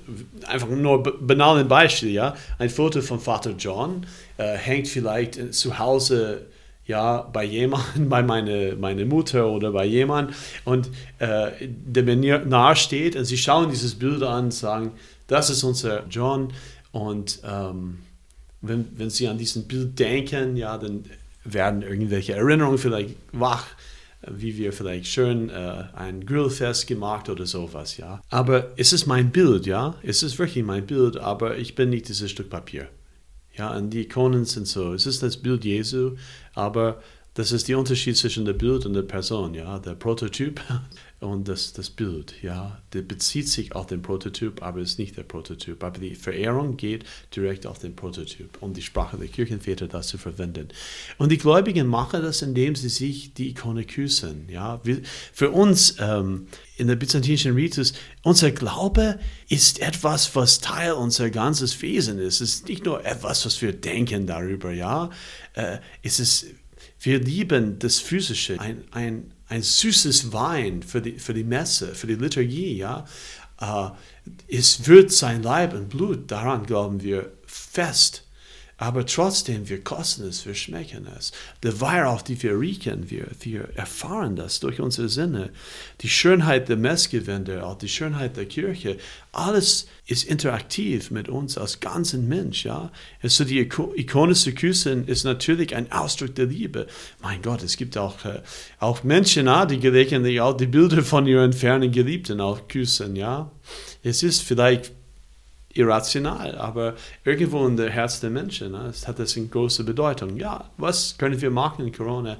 einfach 0.46 0.68
nur 0.68 1.02
banalen 1.02 1.68
Beispiel, 1.68 2.10
ja, 2.10 2.34
ein 2.58 2.70
Foto 2.70 3.02
von 3.02 3.20
Vater 3.20 3.52
John 3.58 4.06
äh, 4.38 4.56
hängt 4.56 4.88
vielleicht 4.88 5.54
zu 5.54 5.78
Hause 5.78 6.46
ja, 6.86 7.22
bei 7.32 7.44
jemandem, 7.44 8.08
bei 8.08 8.22
meiner 8.22 8.74
meine 8.76 9.04
Mutter 9.04 9.46
oder 9.48 9.70
bei 9.70 9.84
jemandem 9.84 10.34
und 10.64 10.88
äh, 11.18 11.50
der 11.60 12.02
mir 12.02 12.16
nahe 12.16 12.74
steht 12.74 13.16
und 13.16 13.24
sie 13.26 13.38
schauen 13.38 13.70
dieses 13.70 13.94
Bild 13.94 14.22
an 14.22 14.44
und 14.44 14.54
sagen, 14.54 14.92
das 15.30 15.48
ist 15.48 15.62
unser 15.62 16.04
John. 16.10 16.52
Und 16.92 17.40
ähm, 17.44 17.98
wenn, 18.60 18.88
wenn 18.96 19.10
sie 19.10 19.28
an 19.28 19.38
diesen 19.38 19.68
Bild 19.68 19.98
denken, 19.98 20.56
ja, 20.56 20.76
dann 20.76 21.04
werden 21.44 21.82
irgendwelche 21.82 22.34
Erinnerungen 22.34 22.78
vielleicht 22.78 23.14
wach 23.32 23.66
wie 24.36 24.56
wir 24.56 24.72
vielleicht 24.72 25.06
schön 25.06 25.50
äh, 25.50 25.84
ein 25.94 26.24
Grillfest 26.24 26.86
gemacht 26.86 27.28
oder 27.28 27.46
sowas, 27.46 27.96
ja. 27.96 28.20
Aber 28.30 28.72
es 28.76 28.92
ist 28.92 29.06
mein 29.06 29.30
Bild, 29.30 29.66
ja. 29.66 29.94
Es 30.02 30.22
ist 30.22 30.38
wirklich 30.38 30.64
mein 30.64 30.86
Bild, 30.86 31.16
aber 31.16 31.56
ich 31.58 31.74
bin 31.74 31.90
nicht 31.90 32.08
dieses 32.08 32.30
Stück 32.30 32.50
Papier. 32.50 32.88
Ja, 33.54 33.76
und 33.76 33.90
die 33.90 34.02
Ikonen 34.02 34.44
sind 34.44 34.66
so. 34.66 34.94
Es 34.94 35.06
ist 35.06 35.22
das 35.22 35.36
Bild 35.36 35.64
Jesu, 35.64 36.16
aber 36.54 37.02
das 37.34 37.52
ist 37.52 37.68
der 37.68 37.78
Unterschied 37.78 38.16
zwischen 38.16 38.44
der 38.44 38.52
Bild 38.52 38.86
und 38.86 38.94
der 38.94 39.02
Person, 39.02 39.54
ja. 39.54 39.78
Der 39.78 39.94
Prototyp 39.94 40.60
und 41.20 41.48
das, 41.48 41.74
das 41.74 41.90
Bild, 41.90 42.34
ja, 42.40 42.80
der 42.94 43.02
bezieht 43.02 43.46
sich 43.46 43.74
auf 43.74 43.86
den 43.86 44.00
Prototyp, 44.00 44.62
aber 44.62 44.80
ist 44.80 44.98
nicht 44.98 45.18
der 45.18 45.22
Prototyp. 45.22 45.84
Aber 45.84 45.98
die 45.98 46.14
Verehrung 46.14 46.78
geht 46.78 47.04
direkt 47.36 47.66
auf 47.66 47.78
den 47.78 47.94
Prototyp, 47.94 48.56
um 48.62 48.72
die 48.72 48.80
Sprache 48.80 49.18
der 49.18 49.28
Kirchenväter 49.28 49.86
das 49.86 50.08
zu 50.08 50.16
verwenden. 50.16 50.68
Und 51.18 51.30
die 51.30 51.36
Gläubigen 51.36 51.86
machen 51.86 52.22
das, 52.22 52.40
indem 52.40 52.74
sie 52.74 52.88
sich 52.88 53.34
die 53.34 53.50
Ikone 53.50 53.84
küssen. 53.84 54.48
Ja, 54.48 54.80
für 55.34 55.50
uns 55.50 55.96
ähm, 55.98 56.46
in 56.78 56.88
der 56.88 56.96
byzantinischen 56.96 57.54
Ritus, 57.54 57.92
unser 58.22 58.50
Glaube 58.50 59.20
ist 59.50 59.80
etwas, 59.80 60.34
was 60.34 60.60
Teil 60.60 60.92
unser 60.92 61.28
ganzes 61.28 61.82
Wesen 61.82 62.18
ist. 62.18 62.40
Es 62.40 62.54
ist 62.54 62.68
nicht 62.68 62.86
nur 62.86 63.04
etwas, 63.04 63.44
was 63.44 63.60
wir 63.60 63.74
denken 63.74 64.26
darüber, 64.26 64.72
ja. 64.72 65.10
Äh, 65.52 65.80
es 66.02 66.18
ist, 66.18 66.46
wir 66.98 67.18
lieben 67.18 67.78
das 67.78 67.98
Physische, 67.98 68.58
ein, 68.58 68.84
ein 68.90 69.34
ein 69.50 69.62
süßes 69.62 70.32
Wein 70.32 70.82
für 70.82 71.02
die, 71.02 71.18
für 71.18 71.34
die 71.34 71.44
Messe, 71.44 71.94
für 71.94 72.06
die 72.06 72.14
Liturgie, 72.14 72.76
ja. 72.76 73.04
Uh, 73.60 73.90
es 74.48 74.86
wird 74.86 75.12
sein 75.12 75.42
Leib 75.42 75.74
und 75.74 75.90
Blut, 75.90 76.30
daran 76.30 76.64
glauben 76.64 77.02
wir 77.02 77.30
fest. 77.44 78.26
Aber 78.80 79.04
trotzdem, 79.04 79.68
wir 79.68 79.84
kosten 79.84 80.26
es, 80.26 80.46
wir 80.46 80.54
schmecken 80.54 81.06
es. 81.18 81.32
Der 81.62 81.82
Weihrauch, 81.82 82.22
die 82.22 82.42
wir 82.42 82.58
riechen, 82.58 83.10
wir, 83.10 83.26
wir 83.42 83.68
erfahren 83.74 84.36
das 84.36 84.58
durch 84.58 84.80
unsere 84.80 85.10
Sinne. 85.10 85.50
Die 86.00 86.08
Schönheit 86.08 86.70
der 86.70 86.78
Messgewänder, 86.78 87.66
auch 87.66 87.76
die 87.76 87.90
Schönheit 87.90 88.38
der 88.38 88.46
Kirche, 88.46 88.96
alles 89.32 89.86
ist 90.06 90.24
interaktiv 90.24 91.10
mit 91.10 91.28
uns 91.28 91.58
als 91.58 91.80
ganzen 91.80 92.26
Mensch. 92.26 92.64
Ja? 92.64 92.90
Also 93.22 93.44
die 93.44 93.58
Ikone 93.58 94.34
zu 94.34 94.52
küssen 94.52 95.06
ist 95.06 95.24
natürlich 95.24 95.76
ein 95.76 95.92
Ausdruck 95.92 96.34
der 96.36 96.46
Liebe. 96.46 96.86
Mein 97.20 97.42
Gott, 97.42 97.62
es 97.62 97.76
gibt 97.76 97.98
auch, 97.98 98.24
äh, 98.24 98.40
auch 98.78 99.04
Menschen, 99.04 99.44
ja, 99.44 99.66
die 99.66 99.78
gelegentlich 99.78 100.40
auch 100.40 100.56
die 100.56 100.66
Bilder 100.66 101.02
von 101.02 101.26
ihren 101.26 101.52
fernen 101.52 101.92
Geliebten 101.92 102.40
auch 102.40 102.66
küssen. 102.66 103.14
Ja? 103.14 103.52
Es 104.02 104.22
ist 104.22 104.40
vielleicht 104.40 104.92
irrational, 105.74 106.56
aber 106.56 106.96
irgendwo 107.24 107.66
in 107.66 107.76
der 107.76 107.90
Herz 107.90 108.20
der 108.20 108.30
Menschen 108.30 108.72
ne, 108.72 108.92
hat 109.06 109.18
das 109.18 109.36
eine 109.36 109.46
große 109.46 109.84
Bedeutung. 109.84 110.36
Ja, 110.36 110.70
was 110.76 111.16
können 111.18 111.40
wir 111.40 111.50
machen 111.50 111.86
in 111.86 111.92
Corona? 111.92 112.38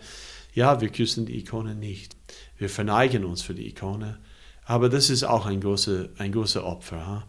Ja, 0.52 0.80
wir 0.80 0.88
küssen 0.88 1.26
die 1.26 1.38
Ikone 1.38 1.74
nicht. 1.74 2.16
Wir 2.58 2.68
verneigen 2.68 3.24
uns 3.24 3.42
für 3.42 3.54
die 3.54 3.68
Ikone. 3.68 4.18
Aber 4.64 4.88
das 4.88 5.10
ist 5.10 5.24
auch 5.24 5.46
ein 5.46 5.60
großer 5.60 6.08
ein 6.18 6.32
große 6.32 6.64
Opfer. 6.64 7.06
Ha? 7.06 7.26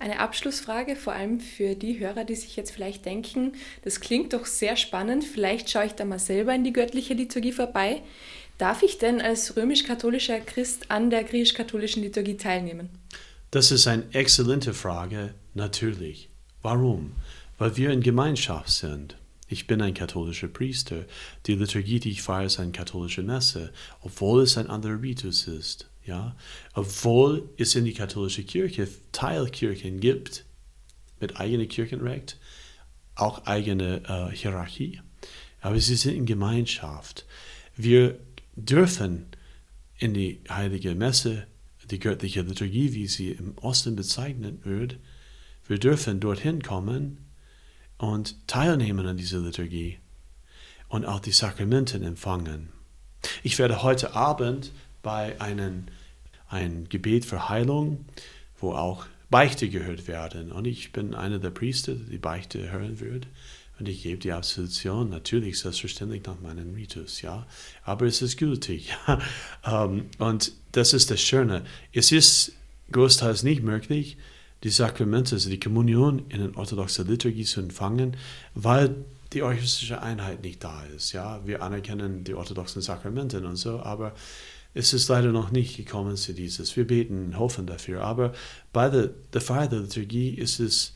Eine 0.00 0.18
Abschlussfrage, 0.18 0.96
vor 0.96 1.12
allem 1.12 1.40
für 1.40 1.74
die 1.74 1.98
Hörer, 1.98 2.24
die 2.24 2.34
sich 2.34 2.56
jetzt 2.56 2.70
vielleicht 2.70 3.04
denken, 3.04 3.52
das 3.82 4.00
klingt 4.00 4.32
doch 4.32 4.46
sehr 4.46 4.76
spannend, 4.76 5.24
vielleicht 5.24 5.68
schaue 5.68 5.84
ich 5.84 5.92
da 5.92 6.06
mal 6.06 6.18
selber 6.18 6.54
in 6.54 6.64
die 6.64 6.72
göttliche 6.72 7.12
Liturgie 7.12 7.52
vorbei. 7.52 8.02
Darf 8.56 8.82
ich 8.82 8.96
denn 8.96 9.20
als 9.20 9.56
römisch-katholischer 9.56 10.40
Christ 10.40 10.90
an 10.90 11.10
der 11.10 11.24
griechisch-katholischen 11.24 12.02
Liturgie 12.02 12.36
teilnehmen? 12.36 12.88
Das 13.50 13.72
ist 13.72 13.88
eine 13.88 14.12
exzellente 14.14 14.72
Frage, 14.72 15.34
natürlich. 15.54 16.28
Warum? 16.62 17.12
Weil 17.58 17.76
wir 17.76 17.90
in 17.90 18.00
Gemeinschaft 18.00 18.70
sind. 18.70 19.16
Ich 19.48 19.66
bin 19.66 19.82
ein 19.82 19.94
katholischer 19.94 20.46
Priester. 20.46 21.04
Die 21.46 21.56
Liturgie, 21.56 21.98
die 21.98 22.12
ich 22.12 22.22
feiere, 22.22 22.46
ist 22.46 22.60
eine 22.60 22.70
katholische 22.70 23.24
Messe, 23.24 23.72
obwohl 24.02 24.42
es 24.42 24.56
ein 24.56 24.68
anderer 24.68 25.02
Ritus 25.02 25.48
ist. 25.48 25.90
Ja? 26.04 26.36
Obwohl 26.74 27.48
es 27.56 27.74
in 27.74 27.84
die 27.84 27.92
katholische 27.92 28.44
Kirche 28.44 28.86
Teilkirchen 29.10 29.98
gibt, 29.98 30.44
mit 31.18 31.40
eigenem 31.40 31.68
Kirchenrecht, 31.68 32.38
auch 33.16 33.46
eigene 33.46 34.02
äh, 34.08 34.34
Hierarchie. 34.34 35.00
Aber 35.60 35.78
sie 35.80 35.96
sind 35.96 36.14
in 36.14 36.26
Gemeinschaft. 36.26 37.26
Wir 37.76 38.18
dürfen 38.54 39.26
in 39.98 40.14
die 40.14 40.40
heilige 40.48 40.94
Messe 40.94 41.46
die 41.90 41.98
göttliche 41.98 42.42
Liturgie, 42.42 42.92
wie 42.94 43.06
sie 43.06 43.30
im 43.30 43.56
Osten 43.58 43.96
bezeichnet 43.96 44.64
wird, 44.64 44.98
wir 45.66 45.78
dürfen 45.78 46.20
dorthin 46.20 46.62
kommen 46.62 47.18
und 47.98 48.46
teilnehmen 48.48 49.06
an 49.06 49.16
dieser 49.16 49.38
Liturgie 49.38 49.98
und 50.88 51.04
auch 51.04 51.20
die 51.20 51.32
Sakramenten 51.32 52.02
empfangen. 52.02 52.70
Ich 53.42 53.58
werde 53.58 53.82
heute 53.82 54.14
Abend 54.14 54.72
bei 55.02 55.40
einem 55.40 55.86
ein 56.48 56.88
Gebet 56.88 57.24
für 57.24 57.48
Heilung, 57.48 58.04
wo 58.58 58.72
auch 58.72 59.06
Beichte 59.30 59.68
gehört 59.68 60.08
werden. 60.08 60.50
Und 60.50 60.66
ich 60.66 60.92
bin 60.92 61.14
einer 61.14 61.38
der 61.38 61.50
Priester, 61.50 61.94
die 61.94 62.18
Beichte 62.18 62.70
hören 62.72 62.98
wird. 62.98 63.28
Und 63.80 63.88
ich 63.88 64.02
gebe 64.02 64.18
die 64.18 64.32
Absolution 64.32 65.08
natürlich 65.08 65.58
selbstverständlich 65.58 66.22
nach 66.26 66.38
meinem 66.40 66.74
Ritus, 66.74 67.22
ja. 67.22 67.46
Aber 67.82 68.04
es 68.04 68.20
ist 68.20 68.36
gültig. 68.36 68.94
um, 69.66 70.04
und 70.18 70.52
das 70.72 70.92
ist 70.92 71.10
das 71.10 71.22
Schöne. 71.22 71.64
Es 71.90 72.12
ist 72.12 72.52
großteils 72.92 73.42
nicht 73.42 73.62
möglich, 73.62 74.18
die 74.64 74.68
Sakramente, 74.68 75.36
also 75.36 75.48
die 75.48 75.58
Kommunion 75.58 76.26
in 76.28 76.40
der 76.40 76.56
orthodoxen 76.58 77.08
Liturgie 77.08 77.44
zu 77.44 77.60
empfangen, 77.60 78.18
weil 78.54 78.94
die 79.32 79.42
eucharistische 79.42 80.02
Einheit 80.02 80.42
nicht 80.42 80.62
da 80.62 80.84
ist. 80.94 81.12
Ja, 81.12 81.40
wir 81.46 81.62
anerkennen 81.62 82.22
die 82.22 82.34
orthodoxen 82.34 82.82
Sakramente 82.82 83.40
und 83.40 83.56
so, 83.56 83.80
aber 83.80 84.14
es 84.74 84.92
ist 84.92 85.08
leider 85.08 85.32
noch 85.32 85.52
nicht 85.52 85.78
gekommen 85.78 86.16
zu 86.16 86.34
dieses. 86.34 86.76
Wir 86.76 86.86
beten, 86.86 87.38
hoffen 87.38 87.66
dafür, 87.66 88.02
aber 88.02 88.34
bei 88.74 88.90
der, 88.90 89.08
der 89.32 89.40
Feier 89.40 89.68
der 89.68 89.80
Liturgie 89.80 90.34
ist 90.34 90.60
es 90.60 90.92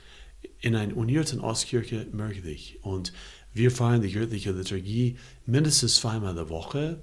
in 0.65 0.75
einer 0.75 0.97
unierten 0.97 1.41
Ostkirche 1.41 2.07
möglich. 2.13 2.79
Und 2.81 3.13
wir 3.53 3.71
feiern 3.71 4.01
die 4.01 4.11
göttliche 4.11 4.51
Liturgie 4.53 5.19
mindestens 5.45 5.97
zweimal 5.97 6.31
in 6.31 6.37
der 6.37 6.49
Woche. 6.49 7.01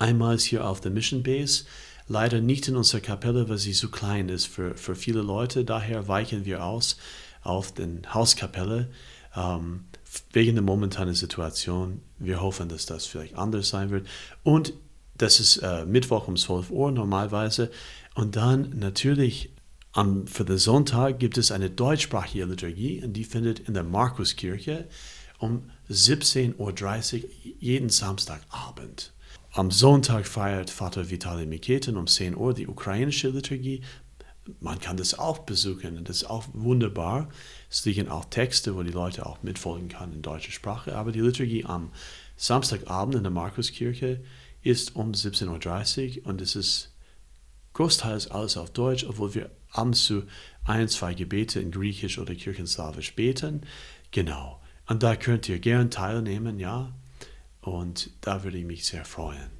Einmal 0.00 0.36
hier 0.38 0.66
auf 0.66 0.80
der 0.80 0.90
Mission 0.90 1.22
Base, 1.22 1.66
leider 2.08 2.40
nicht 2.40 2.66
in 2.66 2.74
unserer 2.74 3.00
Kapelle, 3.00 3.48
weil 3.48 3.58
sie 3.58 3.74
so 3.74 3.90
klein 3.90 4.28
ist 4.28 4.46
für, 4.46 4.76
für 4.76 4.96
viele 4.96 5.22
Leute. 5.22 5.64
Daher 5.64 6.08
weichen 6.08 6.44
wir 6.44 6.64
aus 6.64 6.96
auf 7.44 7.72
den 7.72 8.12
Hauskapelle 8.12 8.90
ähm, 9.36 9.84
wegen 10.32 10.54
der 10.54 10.64
momentanen 10.64 11.14
Situation. 11.14 12.02
Wir 12.18 12.42
hoffen, 12.42 12.68
dass 12.68 12.86
das 12.86 13.06
vielleicht 13.06 13.36
anders 13.36 13.68
sein 13.68 13.90
wird. 13.90 14.08
Und 14.42 14.72
das 15.16 15.38
ist 15.38 15.58
äh, 15.58 15.86
Mittwoch 15.86 16.26
um 16.26 16.34
12 16.34 16.70
Uhr 16.70 16.90
normalerweise. 16.90 17.70
Und 18.16 18.34
dann 18.34 18.70
natürlich 18.76 19.53
am, 19.94 20.26
für 20.26 20.44
den 20.44 20.58
Sonntag 20.58 21.18
gibt 21.20 21.38
es 21.38 21.52
eine 21.52 21.70
deutschsprachige 21.70 22.44
Liturgie 22.44 23.02
und 23.02 23.14
die 23.14 23.24
findet 23.24 23.60
in 23.60 23.74
der 23.74 23.84
Markuskirche 23.84 24.88
um 25.38 25.70
17.30 25.88 26.54
Uhr 26.58 27.30
jeden 27.60 27.88
Samstagabend. 27.88 29.12
Am 29.52 29.70
Sonntag 29.70 30.26
feiert 30.26 30.70
Vater 30.70 31.10
Vitali 31.10 31.46
Miketen 31.46 31.96
um 31.96 32.08
10 32.08 32.36
Uhr 32.36 32.54
die 32.54 32.66
ukrainische 32.66 33.28
Liturgie. 33.28 33.82
Man 34.60 34.80
kann 34.80 34.96
das 34.96 35.16
auch 35.16 35.38
besuchen 35.38 35.96
und 35.96 36.08
das 36.08 36.18
ist 36.18 36.30
auch 36.30 36.44
wunderbar. 36.52 37.28
Es 37.70 37.84
liegen 37.84 38.08
auch 38.08 38.24
Texte, 38.24 38.74
wo 38.74 38.82
die 38.82 38.90
Leute 38.90 39.24
auch 39.26 39.42
mitfolgen 39.42 39.88
können 39.88 40.14
in 40.14 40.22
deutscher 40.22 40.52
Sprache. 40.52 40.96
Aber 40.96 41.12
die 41.12 41.20
Liturgie 41.20 41.64
am 41.64 41.90
Samstagabend 42.36 43.14
in 43.14 43.22
der 43.22 43.30
Markuskirche 43.30 44.24
ist 44.62 44.96
um 44.96 45.12
17.30 45.12 46.22
Uhr 46.22 46.26
und 46.26 46.40
es 46.40 46.56
ist 46.56 46.90
großteils 47.74 48.30
alles 48.30 48.56
auf 48.56 48.70
Deutsch, 48.70 49.04
obwohl 49.04 49.34
wir 49.34 49.50
abends 49.74 50.04
zu 50.04 50.24
ein, 50.64 50.88
zwei 50.88 51.14
Gebete 51.14 51.60
in 51.60 51.70
Griechisch 51.70 52.18
oder 52.18 52.34
Kirchenslawisch 52.34 53.14
beten. 53.14 53.62
Genau. 54.10 54.60
Und 54.86 55.02
da 55.02 55.16
könnt 55.16 55.48
ihr 55.48 55.58
gern 55.58 55.90
teilnehmen, 55.90 56.58
ja. 56.58 56.92
Und 57.60 58.10
da 58.20 58.44
würde 58.44 58.58
ich 58.58 58.64
mich 58.64 58.84
sehr 58.86 59.04
freuen. 59.04 59.50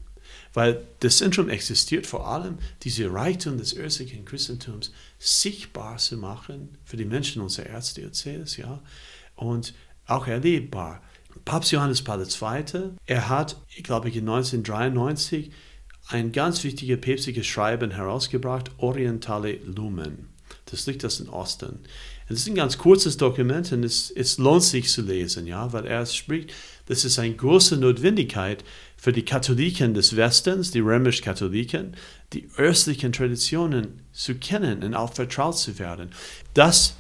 Weil 0.53 0.87
das 1.00 1.18
Zentrum 1.18 1.48
existiert 1.48 2.07
vor 2.07 2.29
allem, 2.29 2.59
diese 2.83 3.12
Reichtum 3.12 3.59
des 3.59 3.77
östlichen 3.77 4.24
Christentums 4.24 4.92
sichtbar 5.18 5.98
zu 5.98 6.16
machen 6.16 6.79
für 6.85 6.96
die 6.96 7.05
Menschen 7.05 7.42
unserer 7.42 7.66
Erzdiözese, 7.66 8.61
ja. 8.62 8.83
Und 9.37 9.74
auch 10.07 10.27
erlebbar. 10.27 11.03
Papst 11.44 11.72
Johannes 11.72 12.03
Paul 12.03 12.22
II., 12.22 12.90
er 13.07 13.29
hat, 13.29 13.57
ich 13.74 13.83
glaube, 13.83 14.09
in 14.09 14.29
1993 14.29 15.50
ein 16.08 16.32
ganz 16.32 16.64
wichtiges 16.64 17.00
päpstliches 17.00 17.46
Schreiben 17.46 17.90
herausgebracht, 17.92 18.70
Orientale 18.78 19.58
Lumen. 19.64 20.28
Das 20.66 20.86
liegt 20.86 21.04
das 21.04 21.20
in 21.20 21.28
Osten. 21.28 21.80
Es 22.28 22.40
ist 22.40 22.48
ein 22.48 22.54
ganz 22.54 22.78
kurzes 22.78 23.16
Dokument 23.16 23.70
und 23.72 23.84
es, 23.84 24.10
es 24.10 24.38
lohnt 24.38 24.62
sich 24.62 24.90
zu 24.90 25.02
lesen, 25.02 25.46
ja, 25.46 25.72
weil 25.72 25.86
er 25.86 26.06
spricht, 26.06 26.52
das 26.86 27.04
ist 27.04 27.18
eine 27.18 27.34
große 27.34 27.76
Notwendigkeit 27.76 28.64
für 28.96 29.12
die 29.12 29.24
Katholiken 29.24 29.94
des 29.94 30.16
Westens, 30.16 30.70
die 30.70 30.80
römisch-Katholiken, 30.80 31.96
die 32.32 32.48
östlichen 32.56 33.12
Traditionen 33.12 34.00
zu 34.12 34.34
kennen 34.36 34.82
und 34.82 34.94
auch 34.94 35.12
vertraut 35.12 35.58
zu 35.58 35.78
werden. 35.78 36.10
Das 36.54 36.96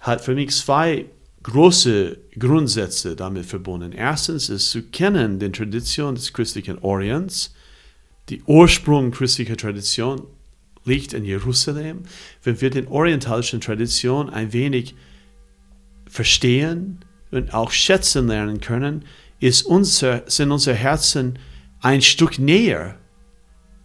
hat 0.00 0.22
für 0.22 0.34
mich 0.34 0.52
zwei 0.52 1.06
große 1.42 2.16
Grundsätze 2.38 3.14
damit 3.14 3.46
verbunden. 3.46 3.92
Erstens 3.92 4.48
ist 4.48 4.70
zu 4.70 4.82
kennen 4.82 5.38
die 5.38 5.52
Tradition 5.52 6.14
des 6.14 6.32
christlichen 6.32 6.78
Orients, 6.78 7.54
die 8.28 8.42
Ursprung 8.44 9.12
christlicher 9.12 9.56
Tradition 9.56 10.22
liegt 10.84 11.12
in 11.12 11.24
Jerusalem. 11.24 12.02
Wenn 12.42 12.60
wir 12.60 12.70
den 12.70 12.88
orientalischen 12.88 13.60
Tradition 13.60 14.30
ein 14.30 14.52
wenig 14.52 14.94
verstehen 16.08 17.00
und 17.30 17.54
auch 17.54 17.70
schätzen 17.70 18.28
lernen 18.28 18.60
können, 18.60 19.04
ist 19.40 19.62
unser, 19.62 20.22
sind 20.26 20.50
unsere 20.50 20.76
Herzen 20.76 21.38
ein 21.80 22.02
Stück 22.02 22.38
näher 22.38 22.96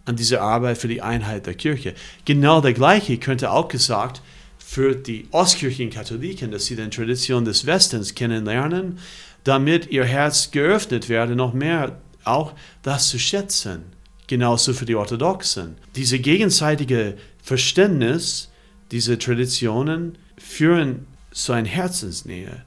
an 0.04 0.16
diese 0.16 0.40
Arbeit 0.40 0.78
für 0.78 0.88
die 0.88 1.02
Einheit 1.02 1.46
der 1.46 1.54
Kirche. 1.54 1.94
Genau 2.24 2.60
der 2.60 2.72
gleiche 2.72 3.18
könnte 3.18 3.50
auch 3.50 3.68
gesagt 3.68 4.22
für 4.58 4.96
die 4.96 5.28
Ostkirchenkatholiken, 5.30 6.50
dass 6.50 6.66
sie 6.66 6.76
die 6.76 6.88
Tradition 6.88 7.44
des 7.44 7.66
Westens 7.66 8.14
kennenlernen, 8.14 8.98
damit 9.44 9.90
ihr 9.90 10.04
Herz 10.04 10.50
geöffnet 10.50 11.08
werde, 11.08 11.36
noch 11.36 11.52
mehr 11.52 12.00
auch 12.24 12.54
das 12.82 13.08
zu 13.08 13.18
schätzen 13.18 13.84
genauso 14.32 14.72
für 14.72 14.86
die 14.86 14.94
Orthodoxen. 14.94 15.76
Diese 15.94 16.18
gegenseitige 16.18 17.18
Verständnis, 17.42 18.50
diese 18.90 19.18
Traditionen 19.18 20.16
führen 20.38 21.06
zu 21.32 21.52
einer 21.52 21.68
Herzensnähe. 21.68 22.64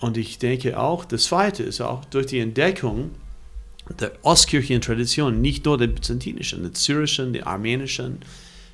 Und 0.00 0.16
ich 0.16 0.38
denke 0.38 0.80
auch, 0.80 1.04
das 1.04 1.24
Zweite 1.24 1.64
ist 1.64 1.82
auch 1.82 2.06
durch 2.06 2.24
die 2.24 2.38
Entdeckung 2.38 3.10
der 4.00 4.12
ostkirchlichen 4.22 4.80
Tradition, 4.80 5.42
nicht 5.42 5.66
nur 5.66 5.76
der 5.76 5.88
byzantinischen, 5.88 6.62
der 6.62 6.74
syrischen, 6.74 7.34
der 7.34 7.46
armenischen, 7.46 8.20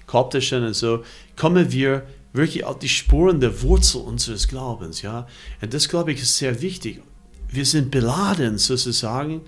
koptischen 0.06 0.64
und 0.64 0.74
so, 0.74 1.02
kommen 1.34 1.72
wir 1.72 2.06
wirklich 2.32 2.62
auf 2.64 2.78
die 2.78 2.88
Spuren 2.88 3.40
der 3.40 3.62
Wurzel 3.62 4.00
unseres 4.00 4.46
Glaubens. 4.46 5.02
Ja? 5.02 5.26
Und 5.60 5.74
das, 5.74 5.88
glaube 5.88 6.12
ich, 6.12 6.22
ist 6.22 6.38
sehr 6.38 6.62
wichtig. 6.62 7.02
Wir 7.48 7.66
sind 7.66 7.90
beladen 7.90 8.58
sozusagen 8.58 9.40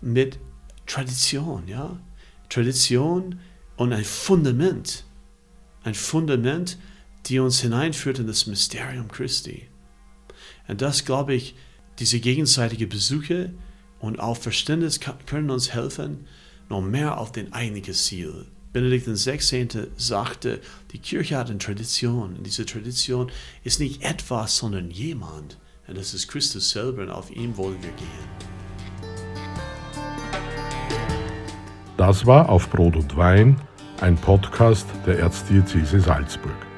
mit 0.00 0.38
Tradition. 0.86 1.64
Ja? 1.68 1.98
Tradition 2.52 3.40
und 3.76 3.94
ein 3.94 4.04
Fundament. 4.04 5.04
Ein 5.84 5.94
Fundament, 5.94 6.76
die 7.26 7.38
uns 7.38 7.60
hineinführt 7.60 8.18
in 8.18 8.26
das 8.26 8.46
Mysterium 8.46 9.08
Christi. 9.08 9.68
Und 10.68 10.82
das, 10.82 11.06
glaube 11.06 11.32
ich, 11.32 11.54
diese 11.98 12.20
gegenseitige 12.20 12.86
Besuche 12.86 13.54
und 14.00 14.20
auch 14.20 14.36
Verständnis 14.36 15.00
können 15.24 15.48
uns 15.48 15.72
helfen, 15.72 16.26
noch 16.68 16.82
mehr 16.82 17.16
auf 17.16 17.32
den 17.32 17.54
eigentlichen 17.54 17.94
Ziel. 17.94 18.46
Benedikt 18.74 19.06
XVI. 19.06 19.88
sagte, 19.96 20.60
die 20.92 20.98
Kirche 20.98 21.38
hat 21.38 21.48
eine 21.48 21.58
Tradition. 21.58 22.36
Und 22.36 22.44
diese 22.44 22.66
Tradition 22.66 23.30
ist 23.64 23.80
nicht 23.80 24.02
etwas, 24.02 24.58
sondern 24.58 24.90
jemand. 24.90 25.58
Und 25.86 25.96
das 25.96 26.12
ist 26.12 26.28
Christus 26.28 26.70
selber 26.70 27.02
und 27.02 27.10
auf 27.10 27.30
ihn 27.30 27.56
wollen 27.56 27.82
wir 27.82 27.92
gehen. 27.92 28.61
Das 31.96 32.26
war 32.26 32.48
auf 32.48 32.70
Brot 32.70 32.96
und 32.96 33.16
Wein, 33.16 33.56
ein 34.00 34.16
Podcast 34.16 34.86
der 35.06 35.18
Erzdiözese 35.18 36.00
Salzburg. 36.00 36.71